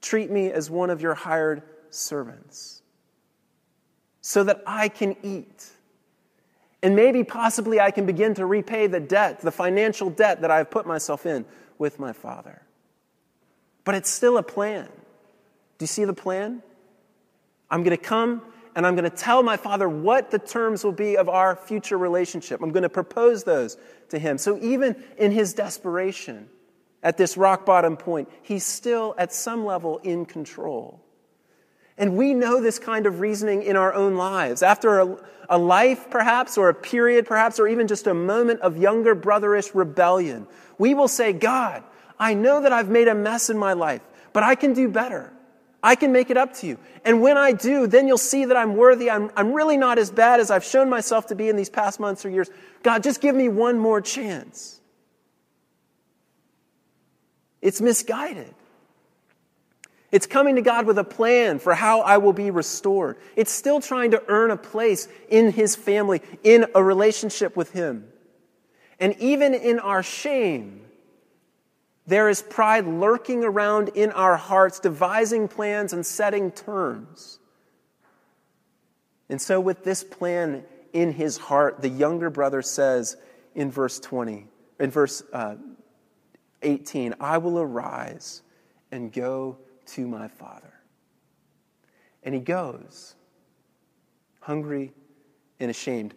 Treat 0.00 0.30
me 0.30 0.50
as 0.50 0.70
one 0.70 0.88
of 0.88 1.02
your 1.02 1.12
hired 1.12 1.62
servants 1.90 2.80
so 4.22 4.42
that 4.44 4.62
I 4.66 4.88
can 4.88 5.16
eat 5.22 5.68
and 6.82 6.94
maybe, 6.94 7.24
possibly, 7.24 7.80
I 7.80 7.90
can 7.90 8.06
begin 8.06 8.34
to 8.34 8.46
repay 8.46 8.86
the 8.86 9.00
debt, 9.00 9.40
the 9.40 9.50
financial 9.50 10.10
debt 10.10 10.42
that 10.42 10.50
I've 10.50 10.70
put 10.70 10.86
myself 10.86 11.26
in 11.26 11.44
with 11.76 11.98
my 11.98 12.12
Father. 12.12 12.62
But 13.84 13.96
it's 13.96 14.10
still 14.10 14.38
a 14.38 14.42
plan. 14.42 14.86
Do 15.78 15.82
you 15.82 15.86
see 15.88 16.04
the 16.04 16.14
plan? 16.14 16.62
I'm 17.70 17.82
going 17.82 17.96
to 17.96 18.02
come 18.02 18.42
and 18.76 18.86
I'm 18.86 18.94
going 18.94 19.10
to 19.10 19.16
tell 19.16 19.42
my 19.42 19.56
Father 19.56 19.88
what 19.88 20.30
the 20.30 20.38
terms 20.38 20.84
will 20.84 20.92
be 20.92 21.16
of 21.16 21.28
our 21.28 21.56
future 21.56 21.98
relationship. 21.98 22.62
I'm 22.62 22.70
going 22.70 22.84
to 22.84 22.88
propose 22.88 23.42
those 23.42 23.76
to 24.10 24.18
Him. 24.18 24.38
So, 24.38 24.58
even 24.60 25.02
in 25.16 25.32
His 25.32 25.54
desperation, 25.54 26.48
at 27.02 27.16
this 27.16 27.36
rock 27.36 27.66
bottom 27.66 27.96
point, 27.96 28.30
He's 28.42 28.64
still, 28.64 29.16
at 29.18 29.32
some 29.32 29.64
level, 29.64 29.98
in 29.98 30.26
control. 30.26 31.00
And 31.98 32.16
we 32.16 32.32
know 32.32 32.62
this 32.62 32.78
kind 32.78 33.06
of 33.06 33.20
reasoning 33.20 33.64
in 33.64 33.76
our 33.76 33.92
own 33.92 34.16
lives. 34.16 34.62
After 34.62 35.00
a, 35.00 35.16
a, 35.50 35.58
life, 35.58 36.08
perhaps, 36.10 36.56
or 36.56 36.68
a 36.68 36.74
period, 36.74 37.26
perhaps, 37.26 37.58
or 37.58 37.66
even 37.66 37.88
just 37.88 38.06
a 38.06 38.14
moment 38.14 38.60
of 38.60 38.76
younger 38.76 39.16
brotherish 39.16 39.74
rebellion, 39.74 40.46
we 40.78 40.94
will 40.94 41.08
say, 41.08 41.32
God, 41.32 41.82
I 42.18 42.34
know 42.34 42.62
that 42.62 42.72
I've 42.72 42.88
made 42.88 43.08
a 43.08 43.14
mess 43.16 43.50
in 43.50 43.58
my 43.58 43.72
life, 43.72 44.02
but 44.32 44.44
I 44.44 44.54
can 44.54 44.74
do 44.74 44.88
better. 44.88 45.32
I 45.82 45.96
can 45.96 46.12
make 46.12 46.30
it 46.30 46.36
up 46.36 46.54
to 46.54 46.66
you. 46.66 46.78
And 47.04 47.20
when 47.20 47.36
I 47.36 47.52
do, 47.52 47.86
then 47.86 48.06
you'll 48.06 48.18
see 48.18 48.44
that 48.44 48.56
I'm 48.56 48.76
worthy. 48.76 49.10
I'm, 49.10 49.30
I'm 49.36 49.52
really 49.52 49.76
not 49.76 49.98
as 49.98 50.10
bad 50.10 50.40
as 50.40 50.50
I've 50.50 50.64
shown 50.64 50.88
myself 50.88 51.26
to 51.26 51.34
be 51.34 51.48
in 51.48 51.56
these 51.56 51.70
past 51.70 51.98
months 51.98 52.24
or 52.24 52.30
years. 52.30 52.48
God, 52.82 53.02
just 53.02 53.20
give 53.20 53.34
me 53.34 53.48
one 53.48 53.78
more 53.78 54.00
chance. 54.00 54.80
It's 57.60 57.80
misguided. 57.80 58.54
It's 60.10 60.26
coming 60.26 60.56
to 60.56 60.62
God 60.62 60.86
with 60.86 60.98
a 60.98 61.04
plan 61.04 61.58
for 61.58 61.74
how 61.74 62.00
I 62.00 62.16
will 62.16 62.32
be 62.32 62.50
restored. 62.50 63.18
It's 63.36 63.52
still 63.52 63.80
trying 63.80 64.12
to 64.12 64.22
earn 64.28 64.50
a 64.50 64.56
place 64.56 65.06
in 65.28 65.52
His 65.52 65.76
family, 65.76 66.22
in 66.42 66.66
a 66.74 66.82
relationship 66.82 67.56
with 67.56 67.72
Him. 67.72 68.06
And 68.98 69.14
even 69.18 69.54
in 69.54 69.78
our 69.78 70.02
shame, 70.02 70.82
there 72.06 72.30
is 72.30 72.40
pride 72.40 72.86
lurking 72.86 73.44
around 73.44 73.90
in 73.90 74.10
our 74.12 74.36
hearts, 74.36 74.80
devising 74.80 75.46
plans 75.46 75.92
and 75.92 76.06
setting 76.06 76.50
terms. 76.52 77.38
And 79.28 79.40
so, 79.40 79.60
with 79.60 79.84
this 79.84 80.02
plan 80.02 80.64
in 80.94 81.12
his 81.12 81.36
heart, 81.36 81.82
the 81.82 81.88
younger 81.90 82.30
brother 82.30 82.62
says 82.62 83.18
in 83.54 83.70
verse 83.70 84.00
20, 84.00 84.46
in 84.80 84.90
verse 84.90 85.22
uh, 85.34 85.56
18, 86.62 87.14
I 87.20 87.36
will 87.36 87.58
arise 87.58 88.40
and 88.90 89.12
go 89.12 89.58
to 89.88 90.06
my 90.06 90.28
Father. 90.28 90.72
And 92.22 92.34
he 92.34 92.40
goes, 92.40 93.14
hungry 94.40 94.92
and 95.60 95.70
ashamed. 95.70 96.14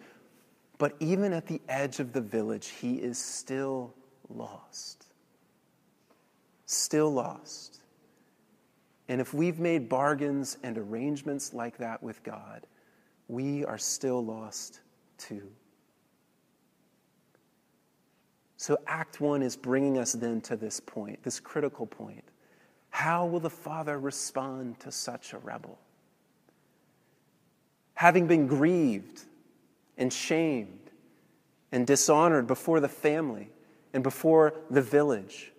But 0.77 0.95
even 0.99 1.34
at 1.34 1.47
the 1.47 1.62
edge 1.69 1.99
of 1.99 2.13
the 2.13 2.21
village, 2.21 2.69
he 2.69 2.95
is 2.95 3.17
still 3.17 3.93
lost. 4.29 5.05
Still 6.65 7.12
lost. 7.12 7.81
And 9.07 9.19
if 9.19 9.34
we've 9.34 9.60
made 9.60 9.89
bargains 9.89 10.57
and 10.63 10.77
arrangements 10.77 11.53
like 11.53 11.77
that 11.77 12.01
with 12.01 12.23
God, 12.23 12.65
we 13.27 13.65
are 13.65 13.77
still 13.77 14.23
lost 14.23 14.79
too. 15.17 15.51
So, 18.57 18.77
Act 18.88 19.19
One 19.19 19.41
is 19.41 19.55
bringing 19.55 19.97
us 19.97 20.13
then 20.13 20.39
to 20.41 20.55
this 20.55 20.79
point, 20.79 21.23
this 21.23 21.39
critical 21.39 21.88
point. 21.88 22.23
How 22.91 23.25
will 23.25 23.39
the 23.39 23.49
Father 23.49 23.99
respond 23.99 24.80
to 24.82 24.91
such 24.91 25.34
a 25.34 25.39
rebel? 25.39 25.80
Having 27.95 28.27
been 28.27 28.47
grieved 28.47 29.21
and 29.97 30.13
shamed 30.13 30.91
and 31.71 31.88
dishonored 31.88 32.45
before 32.45 32.80
the 32.80 32.89
family 32.89 33.49
and 33.93 34.04
before 34.04 34.54
the 34.69 34.82
village, 34.82 35.51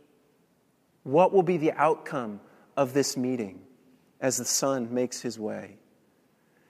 what 1.03 1.33
will 1.33 1.43
be 1.43 1.57
the 1.57 1.73
outcome 1.73 2.41
of 2.77 2.93
this 2.95 3.17
meeting 3.17 3.61
as 4.21 4.37
the 4.37 4.45
son 4.45 4.93
makes 4.95 5.21
his 5.21 5.39
way? 5.39 5.77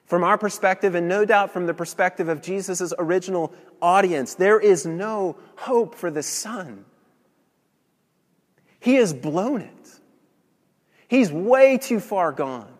From 0.05 0.23
our 0.23 0.37
perspective, 0.37 0.95
and 0.95 1.07
no 1.07 1.25
doubt 1.25 1.51
from 1.51 1.65
the 1.65 1.73
perspective 1.73 2.29
of 2.29 2.41
Jesus' 2.41 2.93
original 2.99 3.53
audience, 3.81 4.35
there 4.35 4.59
is 4.59 4.85
no 4.85 5.37
hope 5.55 5.95
for 5.95 6.11
the 6.11 6.23
Son. 6.23 6.85
He 8.79 8.95
has 8.95 9.13
blown 9.13 9.61
it. 9.61 9.82
He's 11.13 11.31
way 11.31 11.77
too 11.77 11.99
far 11.99 12.31
gone. 12.31 12.73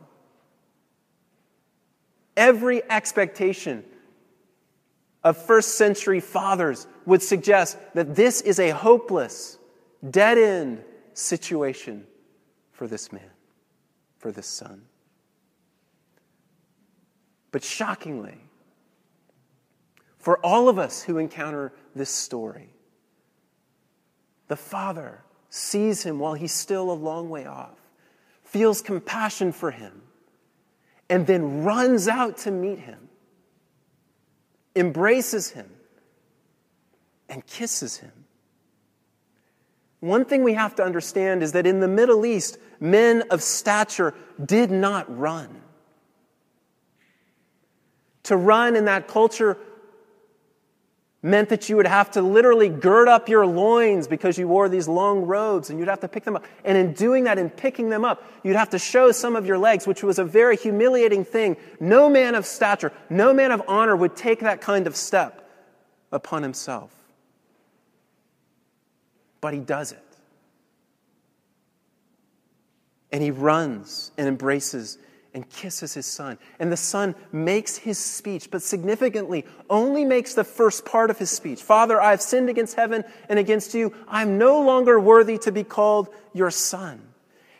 Every 2.35 2.81
expectation 2.89 3.85
of 5.23 5.37
first 5.37 5.77
century 5.77 6.19
fathers 6.19 6.87
would 7.05 7.21
suggest 7.21 7.77
that 7.93 8.15
this 8.15 8.41
is 8.41 8.59
a 8.59 8.71
hopeless, 8.71 9.59
dead 10.09 10.39
end 10.39 10.83
situation 11.13 12.07
for 12.71 12.87
this 12.87 13.11
man, 13.11 13.29
for 14.17 14.31
this 14.31 14.47
son. 14.47 14.81
But 17.51 17.63
shockingly, 17.63 18.39
for 20.17 20.43
all 20.43 20.69
of 20.69 20.79
us 20.79 21.03
who 21.03 21.19
encounter 21.19 21.71
this 21.95 22.09
story, 22.09 22.73
the 24.47 24.55
father 24.55 25.23
sees 25.51 26.01
him 26.01 26.17
while 26.17 26.33
he's 26.33 26.51
still 26.51 26.89
a 26.89 26.93
long 26.93 27.29
way 27.29 27.45
off, 27.45 27.82
feels 28.53 28.83
compassion 28.83 29.51
for 29.51 29.71
him, 29.71 30.03
and 31.09 31.25
then 31.25 31.63
runs 31.63 32.07
out 32.07 32.37
to 32.37 32.51
meet 32.51 32.77
him, 32.77 33.09
embraces 34.75 35.49
him, 35.49 35.69
and 37.27 37.43
kisses 37.47 37.97
him. 37.97 38.11
One 40.01 40.23
thing 40.23 40.43
we 40.43 40.53
have 40.53 40.75
to 40.75 40.83
understand 40.83 41.41
is 41.41 41.53
that 41.53 41.65
in 41.65 41.79
the 41.79 41.87
Middle 41.87 42.27
East, 42.27 42.59
men 42.79 43.23
of 43.31 43.41
stature 43.41 44.13
did 44.45 44.69
not 44.69 45.17
run. 45.17 45.61
To 48.23 48.37
run 48.37 48.75
in 48.75 48.85
that 48.85 49.07
culture 49.07 49.57
meant 51.23 51.47
that 51.49 51.69
you 51.69 51.77
would 51.77 51.87
have 51.87 52.11
to 52.11 52.21
literally 52.21 52.67
gird 52.67 53.07
up 53.07 53.29
your 53.29 53.47
loins 53.47 54.07
because 54.07 54.37
you 54.37 54.45
wore 54.45 54.67
these 54.67 54.89
long 54.89 55.21
robes 55.21 55.69
and 55.69 55.79
you'd 55.79 55.87
have 55.87 56.01
to 56.01 56.07
pick 56.09 56.25
them 56.25 56.35
up. 56.35 56.43
And 56.65 56.77
in 56.77 56.93
doing 56.93 57.23
that, 57.23 57.39
in 57.39 57.49
picking 57.49 57.89
them 57.89 58.03
up, 58.03 58.21
you'd 58.43 58.57
have 58.57 58.71
to 58.71 58.79
show 58.79 59.13
some 59.13 59.37
of 59.37 59.45
your 59.45 59.57
legs, 59.57 59.87
which 59.87 60.03
was 60.03 60.19
a 60.19 60.25
very 60.25 60.57
humiliating 60.57 61.23
thing. 61.23 61.55
No 61.79 62.09
man 62.09 62.35
of 62.35 62.45
stature, 62.45 62.91
no 63.09 63.33
man 63.33 63.53
of 63.53 63.63
honor 63.69 63.95
would 63.95 64.17
take 64.17 64.41
that 64.41 64.59
kind 64.59 64.85
of 64.85 64.97
step 64.97 65.49
upon 66.11 66.43
himself. 66.43 66.93
But 69.39 69.53
he 69.53 69.61
does 69.61 69.93
it. 69.93 69.99
And 73.13 73.23
he 73.23 73.31
runs 73.31 74.11
and 74.17 74.27
embraces 74.27 74.97
and 75.33 75.49
kisses 75.49 75.93
his 75.93 76.05
son. 76.05 76.37
And 76.59 76.71
the 76.71 76.77
son 76.77 77.15
makes 77.31 77.77
his 77.77 77.97
speech, 77.97 78.51
but 78.51 78.61
significantly 78.61 79.45
only 79.69 80.05
makes 80.05 80.33
the 80.33 80.43
first 80.43 80.85
part 80.85 81.09
of 81.09 81.17
his 81.17 81.31
speech 81.31 81.61
Father, 81.61 82.01
I 82.01 82.11
have 82.11 82.21
sinned 82.21 82.49
against 82.49 82.75
heaven 82.75 83.03
and 83.29 83.39
against 83.39 83.73
you. 83.73 83.93
I 84.07 84.21
am 84.21 84.37
no 84.37 84.61
longer 84.61 84.99
worthy 84.99 85.37
to 85.39 85.51
be 85.51 85.63
called 85.63 86.09
your 86.33 86.51
son. 86.51 87.01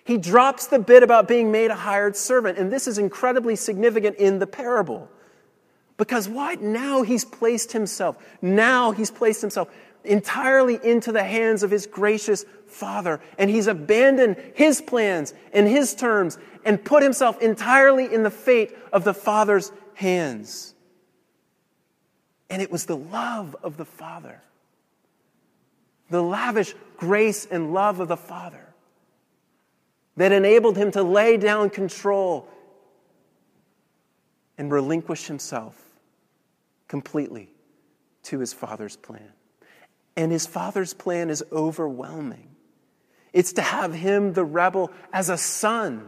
He 0.06 0.18
drops 0.18 0.68
the 0.68 0.80
bit 0.80 1.02
about 1.02 1.28
being 1.28 1.52
made 1.52 1.72
a 1.72 1.76
hired 1.76 2.16
servant, 2.16 2.58
and 2.58 2.72
this 2.72 2.88
is 2.88 2.98
incredibly 2.98 3.56
significant 3.56 4.18
in 4.18 4.40
the 4.40 4.48
parable. 4.48 5.10
Because 5.98 6.28
why? 6.28 6.56
Now 6.56 7.04
he's 7.04 7.24
placed 7.24 7.72
himself. 7.72 8.18
Now 8.42 8.92
he's 8.92 9.12
placed 9.12 9.42
himself 9.42 9.70
entirely 10.04 10.80
into 10.84 11.12
the 11.12 11.24
hands 11.24 11.64
of 11.64 11.72
his 11.72 11.88
gracious 11.88 12.46
Father. 12.68 13.20
And 13.38 13.50
he's 13.50 13.68
abandoned 13.68 14.38
his 14.56 14.82
plans 14.82 15.34
and 15.54 15.68
his 15.68 15.96
terms 15.96 16.38
and 16.66 16.84
put 16.84 17.04
himself 17.04 17.42
entirely 17.42 18.14
in 18.14 18.24
the 18.24 18.32
fate 18.32 18.76
of 18.92 19.04
the 19.04 19.14
Father's 19.14 19.72
hands. 19.94 20.74
And 22.50 22.62
it 22.62 22.72
was 22.72 22.86
the 22.86 22.98
love 22.98 23.56
of 23.64 23.78
the 23.78 23.86
Father, 23.86 24.42
the 26.10 26.22
lavish 26.22 26.76
grace 26.98 27.46
and 27.50 27.74
love 27.74 28.00
of 28.00 28.08
the 28.08 28.18
Father, 28.18 28.74
that 30.18 30.32
enabled 30.32 30.78
him 30.78 30.92
to 30.92 31.04
lay 31.04 31.38
down 31.38 31.70
control 31.70 32.48
and 34.58 34.72
relinquish 34.72 35.26
himself 35.26 35.76
completely 36.88 37.50
to 38.22 38.40
his 38.40 38.54
Father's 38.54 38.96
plan. 38.96 39.32
And 40.16 40.32
his 40.32 40.46
father's 40.46 40.94
plan 40.94 41.30
is 41.30 41.44
overwhelming. 41.52 42.50
It's 43.32 43.54
to 43.54 43.62
have 43.62 43.94
him, 43.94 44.34
the 44.34 44.46
rebel, 44.46 44.92
as 45.12 45.30
a 45.30 45.38
son. 45.38 46.08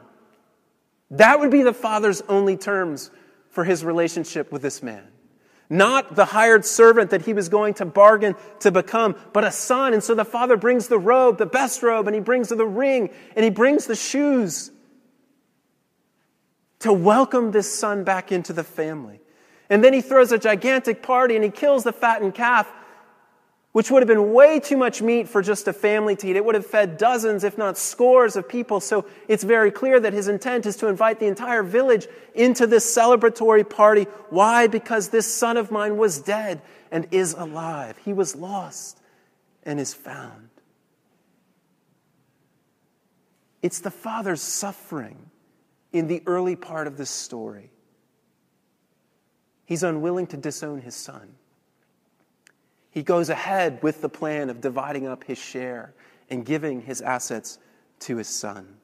That 1.11 1.39
would 1.39 1.51
be 1.51 1.63
the 1.63 1.73
father's 1.73 2.21
only 2.29 2.55
terms 2.55 3.09
for 3.49 3.63
his 3.63 3.83
relationship 3.83 4.51
with 4.51 4.61
this 4.61 4.83
man. 4.83 5.07
Not 5.67 6.15
the 6.15 6.25
hired 6.25 6.65
servant 6.65 7.09
that 7.09 7.23
he 7.23 7.33
was 7.33 7.49
going 7.49 7.73
to 7.75 7.85
bargain 7.85 8.35
to 8.59 8.71
become, 8.71 9.15
but 9.33 9.43
a 9.43 9.51
son. 9.51 9.93
And 9.93 10.03
so 10.03 10.13
the 10.13 10.25
father 10.25 10.57
brings 10.57 10.87
the 10.87 10.99
robe, 10.99 11.39
the 11.39 11.47
best 11.47 11.81
robe, 11.81 12.05
and 12.07 12.13
he 12.13 12.21
brings 12.21 12.49
the 12.49 12.65
ring, 12.65 13.09
and 13.35 13.43
he 13.43 13.49
brings 13.49 13.87
the 13.87 13.95
shoes 13.95 14.71
to 16.79 16.93
welcome 16.93 17.49
this 17.49 17.73
son 17.73 18.03
back 18.03 18.31
into 18.31 18.53
the 18.53 18.63
family. 18.63 19.19
And 19.69 19.83
then 19.83 19.93
he 19.93 20.01
throws 20.01 20.31
a 20.31 20.37
gigantic 20.37 21.01
party 21.01 21.35
and 21.35 21.43
he 21.43 21.49
kills 21.49 21.83
the 21.83 21.93
fattened 21.93 22.35
calf 22.35 22.71
which 23.75 23.91
would 23.91 24.01
have 24.01 24.07
been 24.07 24.31
way 24.31 24.57
too 24.57 24.77
much 24.77 25.01
meat 25.01 25.27
for 25.27 25.41
just 25.41 25.67
a 25.67 25.73
family 25.73 26.15
to 26.15 26.29
eat. 26.29 26.37
It 26.37 26.45
would 26.45 26.55
have 26.55 26.65
fed 26.65 26.97
dozens, 26.97 27.43
if 27.43 27.57
not 27.57 27.77
scores, 27.77 28.37
of 28.37 28.47
people. 28.47 28.79
So 28.79 29.05
it's 29.27 29.43
very 29.43 29.69
clear 29.69 29.99
that 29.99 30.13
his 30.13 30.29
intent 30.29 30.65
is 30.65 30.77
to 30.77 30.87
invite 30.87 31.19
the 31.19 31.25
entire 31.25 31.61
village 31.61 32.07
into 32.33 32.67
this 32.67 32.85
celebratory 32.95 33.69
party. 33.69 34.03
Why? 34.29 34.67
Because 34.67 35.09
this 35.09 35.27
son 35.27 35.57
of 35.57 35.71
mine 35.71 35.97
was 35.97 36.21
dead 36.21 36.61
and 36.89 37.05
is 37.11 37.33
alive. 37.33 37.97
He 38.05 38.13
was 38.13 38.33
lost 38.33 39.01
and 39.63 39.77
is 39.77 39.93
found. 39.93 40.47
It's 43.61 43.79
the 43.79 43.91
father's 43.91 44.41
suffering 44.41 45.17
in 45.91 46.07
the 46.07 46.23
early 46.25 46.55
part 46.55 46.87
of 46.87 46.95
this 46.95 47.09
story. 47.09 47.71
He's 49.65 49.83
unwilling 49.83 50.27
to 50.27 50.37
disown 50.37 50.79
his 50.79 50.95
son. 50.95 51.35
He 52.95 53.03
goes 53.03 53.29
ahead 53.29 53.83
with 53.83 54.01
the 54.01 54.07
plan 54.07 54.49
of 54.49 54.61
dividing 54.61 55.05
up 55.05 55.25
his 55.25 55.37
share 55.37 55.93
and 56.29 56.45
giving 56.45 56.81
his 56.81 57.01
assets 57.01 57.59
to 57.99 58.15
his 58.15 58.29
son. 58.29 58.77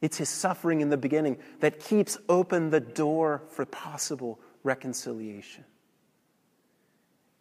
It's 0.00 0.16
his 0.16 0.28
suffering 0.28 0.80
in 0.80 0.90
the 0.90 0.96
beginning 0.96 1.38
that 1.60 1.78
keeps 1.78 2.18
open 2.28 2.70
the 2.70 2.80
door 2.80 3.44
for 3.50 3.64
possible 3.64 4.40
reconciliation. 4.64 5.64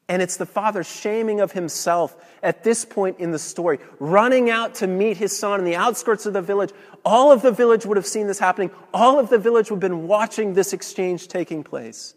And 0.08 0.22
it's 0.22 0.38
the 0.38 0.46
father's 0.46 0.88
shaming 0.88 1.42
of 1.42 1.54
himself 1.54 2.16
at 2.44 2.64
this 2.64 2.86
point 2.86 3.20
in 3.20 3.32
the 3.32 3.40
story, 3.40 3.80
running 3.98 4.52
out 4.52 4.76
to 4.76 4.88
meet 4.88 5.18
his 5.18 5.38
son 5.38 5.60
in 5.60 5.66
the 5.66 5.76
outskirts 5.76 6.28
of 6.28 6.34
the 6.34 6.44
village. 6.44 6.74
All 7.06 7.32
of 7.32 7.42
the 7.42 7.52
village 7.52 7.88
would 7.88 7.98
have 7.98 8.06
seen 8.06 8.28
this 8.28 8.38
happening. 8.38 8.70
All 8.94 9.18
of 9.18 9.30
the 9.30 9.40
village 9.40 9.72
would 9.72 9.82
have 9.82 9.92
been 9.92 10.08
watching 10.08 10.54
this 10.54 10.74
exchange 10.74 11.28
taking 11.28 11.64
place. 11.64 12.14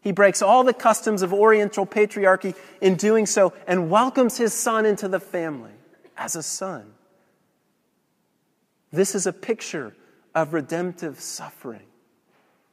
He 0.00 0.12
breaks 0.12 0.40
all 0.40 0.64
the 0.64 0.72
customs 0.72 1.22
of 1.22 1.32
Oriental 1.32 1.86
patriarchy 1.86 2.54
in 2.80 2.96
doing 2.96 3.26
so 3.26 3.52
and 3.66 3.90
welcomes 3.90 4.38
his 4.38 4.54
son 4.54 4.86
into 4.86 5.08
the 5.08 5.20
family 5.20 5.72
as 6.16 6.36
a 6.36 6.42
son. 6.42 6.92
This 8.92 9.14
is 9.14 9.26
a 9.26 9.32
picture 9.32 9.94
of 10.34 10.52
redemptive 10.54 11.20
suffering 11.20 11.86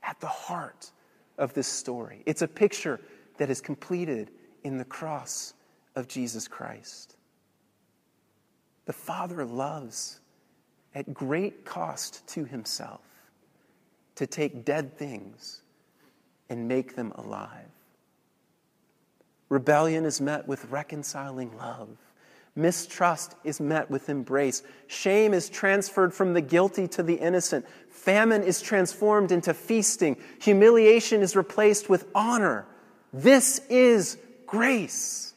at 0.03 0.19
the 0.19 0.27
heart 0.27 0.91
of 1.37 1.53
this 1.53 1.67
story. 1.67 2.23
It's 2.25 2.41
a 2.41 2.47
picture 2.47 2.99
that 3.37 3.49
is 3.49 3.61
completed 3.61 4.31
in 4.63 4.77
the 4.77 4.85
cross 4.85 5.53
of 5.95 6.07
Jesus 6.07 6.47
Christ. 6.47 7.17
The 8.85 8.93
Father 8.93 9.43
loves 9.43 10.21
at 10.95 11.13
great 11.13 11.65
cost 11.65 12.25
to 12.29 12.45
himself 12.45 13.01
to 14.15 14.25
take 14.25 14.63
dead 14.63 14.97
things 14.97 15.61
and 16.49 16.67
make 16.67 16.95
them 16.95 17.11
alive. 17.15 17.65
Rebellion 19.49 20.05
is 20.05 20.19
met 20.19 20.47
with 20.47 20.65
reconciling 20.65 21.55
love. 21.57 21.89
Mistrust 22.55 23.35
is 23.43 23.61
met 23.61 23.89
with 23.89 24.09
embrace. 24.09 24.63
Shame 24.87 25.33
is 25.33 25.47
transferred 25.47 26.13
from 26.13 26.33
the 26.33 26.41
guilty 26.41 26.87
to 26.89 27.03
the 27.03 27.13
innocent. 27.13 27.65
Famine 27.89 28.41
is 28.41 28.61
transformed 28.61 29.31
into 29.31 29.53
feasting. 29.53 30.17
Humiliation 30.41 31.21
is 31.21 31.35
replaced 31.35 31.87
with 31.87 32.07
honor. 32.15 32.65
This 33.13 33.61
is 33.69 34.17
grace. 34.47 35.33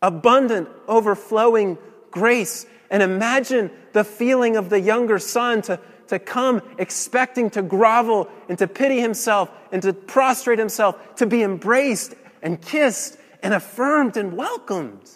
Abundant, 0.00 0.68
overflowing 0.88 1.76
grace. 2.10 2.66
And 2.90 3.02
imagine 3.02 3.70
the 3.92 4.04
feeling 4.04 4.56
of 4.56 4.70
the 4.70 4.80
younger 4.80 5.18
son 5.18 5.60
to 5.62 5.78
to 6.08 6.18
come 6.18 6.62
expecting 6.78 7.50
to 7.50 7.62
grovel 7.62 8.28
and 8.48 8.58
to 8.58 8.66
pity 8.66 9.00
himself 9.00 9.50
and 9.72 9.82
to 9.82 9.92
prostrate 9.92 10.58
himself, 10.58 11.16
to 11.16 11.26
be 11.26 11.42
embraced 11.42 12.14
and 12.42 12.60
kissed 12.60 13.16
and 13.42 13.54
affirmed 13.54 14.16
and 14.16 14.36
welcomed 14.36 15.10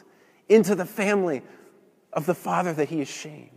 into 0.49 0.75
the 0.75 0.87
family 0.87 1.43
of 2.13 2.27
the 2.27 2.35
Father 2.35 2.73
that 2.73 2.89
he 2.89 3.01
is 3.01 3.09
shamed. 3.09 3.51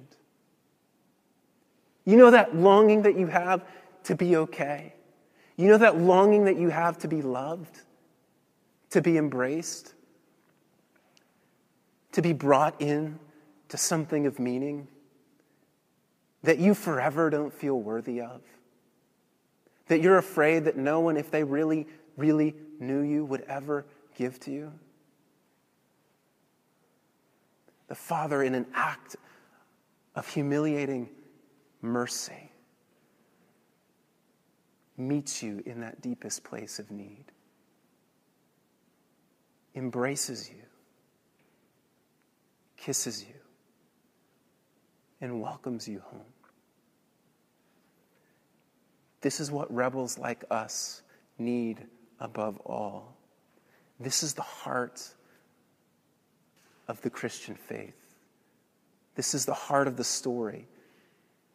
You 2.06 2.18
know 2.18 2.32
that 2.32 2.56
longing 2.56 3.04
that 3.04 3.18
you 3.18 3.28
have 3.28 3.64
to 4.04 4.16
be 4.16 4.36
okay? 4.36 4.94
You 5.56 5.68
know 5.68 5.78
that 5.78 5.98
longing 5.98 6.46
that 6.46 6.58
you 6.58 6.70
have 6.70 6.98
to 7.00 7.08
be 7.08 7.22
loved, 7.22 7.82
to 8.90 9.02
be 9.02 9.18
embraced, 9.18 9.94
to 12.14 12.22
be 12.22 12.34
brought 12.34 12.82
in 12.82 13.20
to 13.70 13.78
something 13.78 14.26
of 14.26 14.40
meaning 14.40 14.88
that 16.44 16.60
you 16.60 16.74
forever 16.74 17.30
don't 17.30 17.54
feel 17.54 17.80
worthy 17.80 18.22
of? 18.22 18.42
That 19.88 20.02
you're 20.02 20.18
afraid 20.18 20.66
that 20.66 20.78
no 20.78 21.00
one, 21.00 21.18
if 21.18 21.32
they 21.32 21.44
really, 21.44 21.88
really 22.18 22.56
knew 22.80 23.02
you, 23.02 23.26
would 23.26 23.42
ever 23.42 23.86
give 24.18 24.40
to 24.42 24.52
you? 24.52 24.72
The 27.88 27.96
Father, 27.96 28.42
in 28.44 28.56
an 28.56 28.68
act 28.74 29.18
of 30.16 30.28
humiliating 30.28 31.10
mercy, 31.82 32.52
meets 34.98 35.42
you 35.44 35.62
in 35.66 35.82
that 35.82 36.02
deepest 36.02 36.44
place 36.44 36.80
of 36.80 36.90
need, 36.92 37.26
embraces 39.76 40.50
you, 40.50 40.64
kisses 42.78 43.24
you, 43.24 43.34
and 45.22 45.40
welcomes 45.42 45.88
you 45.88 46.00
home. 46.00 46.22
This 49.22 49.40
is 49.40 49.52
what 49.52 49.72
rebels 49.74 50.18
like 50.18 50.44
us 50.50 51.04
need 51.38 51.86
above 52.20 52.60
all. 52.66 53.16
This 54.00 54.24
is 54.24 54.34
the 54.34 54.42
heart 54.42 55.08
of 56.88 57.00
the 57.02 57.10
Christian 57.10 57.56
faith. 57.56 57.96
This 59.16 59.34
is 59.34 59.46
the 59.46 59.54
heart 59.54 59.88
of 59.88 59.96
the 59.96 60.04
story. 60.04 60.68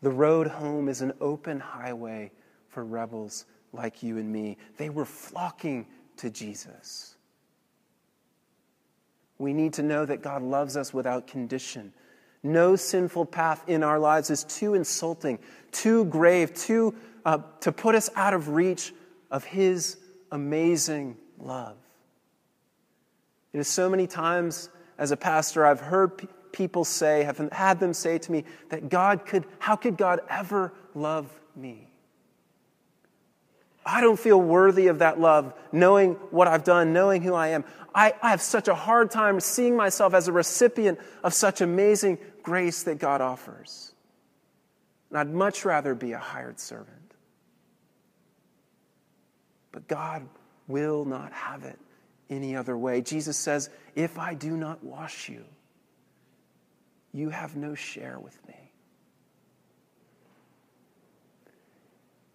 The 0.02 0.10
road 0.10 0.46
home 0.46 0.88
is 0.88 1.02
an 1.02 1.12
open 1.20 1.58
highway 1.58 2.30
for 2.68 2.84
rebels 2.84 3.46
like 3.72 4.02
you 4.02 4.18
and 4.18 4.30
me. 4.30 4.58
They 4.76 4.90
were 4.90 5.04
flocking 5.04 5.86
to 6.18 6.30
Jesus. 6.30 7.16
We 9.38 9.52
need 9.52 9.72
to 9.74 9.82
know 9.82 10.06
that 10.06 10.22
God 10.22 10.42
loves 10.42 10.76
us 10.76 10.94
without 10.94 11.26
condition. 11.26 11.92
No 12.46 12.76
sinful 12.76 13.26
path 13.26 13.64
in 13.66 13.82
our 13.82 13.98
lives 13.98 14.30
is 14.30 14.44
too 14.44 14.74
insulting, 14.74 15.38
too 15.72 16.04
grave, 16.04 16.54
too 16.54 16.94
uh, 17.24 17.38
to 17.60 17.72
put 17.72 17.94
us 17.94 18.08
out 18.14 18.34
of 18.34 18.50
reach 18.50 18.94
of 19.30 19.44
His 19.44 19.96
amazing 20.30 21.16
love. 21.38 21.76
It 23.52 23.58
is 23.58 23.68
so 23.68 23.90
many 23.90 24.06
times 24.06 24.68
as 24.96 25.10
a 25.10 25.16
pastor 25.16 25.66
I've 25.66 25.80
heard 25.80 26.28
people 26.52 26.84
say, 26.84 27.24
have 27.24 27.38
had 27.52 27.80
them 27.80 27.92
say 27.92 28.18
to 28.18 28.32
me, 28.32 28.44
that 28.68 28.88
God 28.88 29.26
could, 29.26 29.44
how 29.58 29.76
could 29.76 29.96
God 29.96 30.20
ever 30.30 30.72
love 30.94 31.28
me? 31.54 31.88
I 33.84 34.00
don't 34.00 34.18
feel 34.18 34.40
worthy 34.40 34.88
of 34.88 34.98
that 34.98 35.20
love, 35.20 35.52
knowing 35.70 36.14
what 36.30 36.48
I've 36.48 36.64
done, 36.64 36.92
knowing 36.92 37.22
who 37.22 37.34
I 37.34 37.48
am. 37.48 37.64
I, 37.94 38.14
I 38.20 38.30
have 38.30 38.42
such 38.42 38.68
a 38.68 38.74
hard 38.74 39.10
time 39.10 39.38
seeing 39.38 39.76
myself 39.76 40.12
as 40.12 40.28
a 40.28 40.32
recipient 40.32 40.98
of 41.22 41.32
such 41.32 41.60
amazing 41.60 42.18
grace 42.46 42.84
that 42.84 43.00
God 43.00 43.20
offers. 43.20 43.92
And 45.10 45.18
I'd 45.18 45.34
much 45.34 45.64
rather 45.64 45.96
be 45.96 46.12
a 46.12 46.18
hired 46.18 46.60
servant. 46.60 47.14
But 49.72 49.88
God 49.88 50.22
will 50.68 51.04
not 51.04 51.32
have 51.32 51.64
it 51.64 51.76
any 52.30 52.54
other 52.54 52.78
way. 52.78 53.00
Jesus 53.00 53.36
says, 53.36 53.68
If 53.96 54.16
I 54.16 54.34
do 54.34 54.56
not 54.56 54.82
wash 54.84 55.28
you, 55.28 55.44
you 57.12 57.30
have 57.30 57.56
no 57.56 57.74
share 57.74 58.20
with 58.20 58.38
me. 58.46 58.54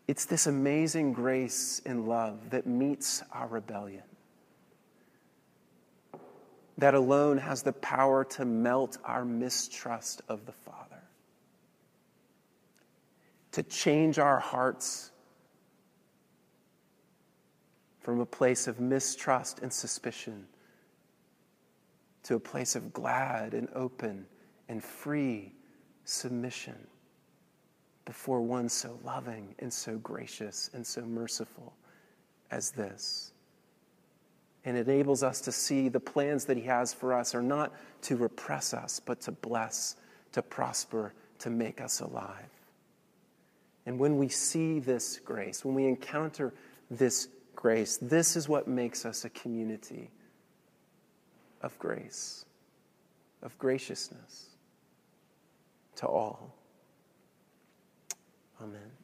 It's 0.10 0.26
this 0.26 0.46
amazing 0.46 1.14
grace 1.14 1.82
and 1.86 2.06
love 2.06 2.50
that 2.50 2.68
meets 2.68 3.24
our 3.32 3.48
rebellion, 3.48 4.04
that 6.82 6.96
alone 6.96 7.38
has 7.38 7.62
the 7.62 7.74
power 7.74 8.24
to 8.24 8.44
melt 8.44 8.98
our 9.06 9.24
mistrust 9.24 10.24
of 10.28 10.48
the 10.48 10.52
Father, 10.52 11.04
to 13.52 13.62
change 13.62 14.18
our 14.18 14.40
hearts 14.40 15.12
from 18.00 18.20
a 18.20 18.26
place 18.26 18.68
of 18.68 18.80
mistrust 18.80 19.60
and 19.60 19.72
suspicion 19.72 20.48
to 22.24 22.34
a 22.34 22.40
place 22.40 22.76
of 22.76 22.92
glad 22.92 23.54
and 23.54 23.70
open 23.76 24.26
and 24.68 24.84
free 24.84 25.54
submission 26.06 26.88
before 28.06 28.42
one 28.42 28.68
so 28.68 28.98
loving 29.04 29.54
and 29.60 29.72
so 29.72 30.00
gracious 30.00 30.72
and 30.74 30.86
so 30.86 31.04
merciful 31.04 31.74
as 32.50 32.72
this. 32.72 33.34
And 34.64 34.78
enables 34.78 35.24
us 35.24 35.42
to 35.42 35.52
see 35.52 35.90
the 35.90 36.00
plans 36.00 36.46
that 36.46 36.58
He 36.58 36.64
has 36.64 36.94
for 36.94 37.14
us 37.14 37.34
are 37.34 37.42
not 37.42 37.74
to 38.04 38.16
repress 38.16 38.74
us, 38.74 39.00
but 39.00 39.22
to 39.22 39.32
bless, 39.32 39.96
to 40.34 40.42
prosper, 40.42 41.14
to 41.40 41.50
make 41.50 41.82
us 41.82 42.00
alive. 42.00 42.50
And 43.86 43.98
when 43.98 44.18
we 44.18 44.30
see 44.30 44.80
this 44.80 45.20
grace, 45.20 45.66
when 45.66 45.74
we 45.74 45.86
encounter 45.86 46.54
this 46.92 47.28
grace, 47.56 47.98
this 47.98 48.36
is 48.36 48.48
what 48.48 48.68
makes 48.68 49.06
us 49.06 49.26
a 49.26 49.30
community 49.30 50.12
of 51.62 51.78
grace, 51.80 52.46
of 53.42 53.58
graciousness 53.58 54.50
to 55.96 56.08
all. 56.08 56.56
Amen. 58.62 59.01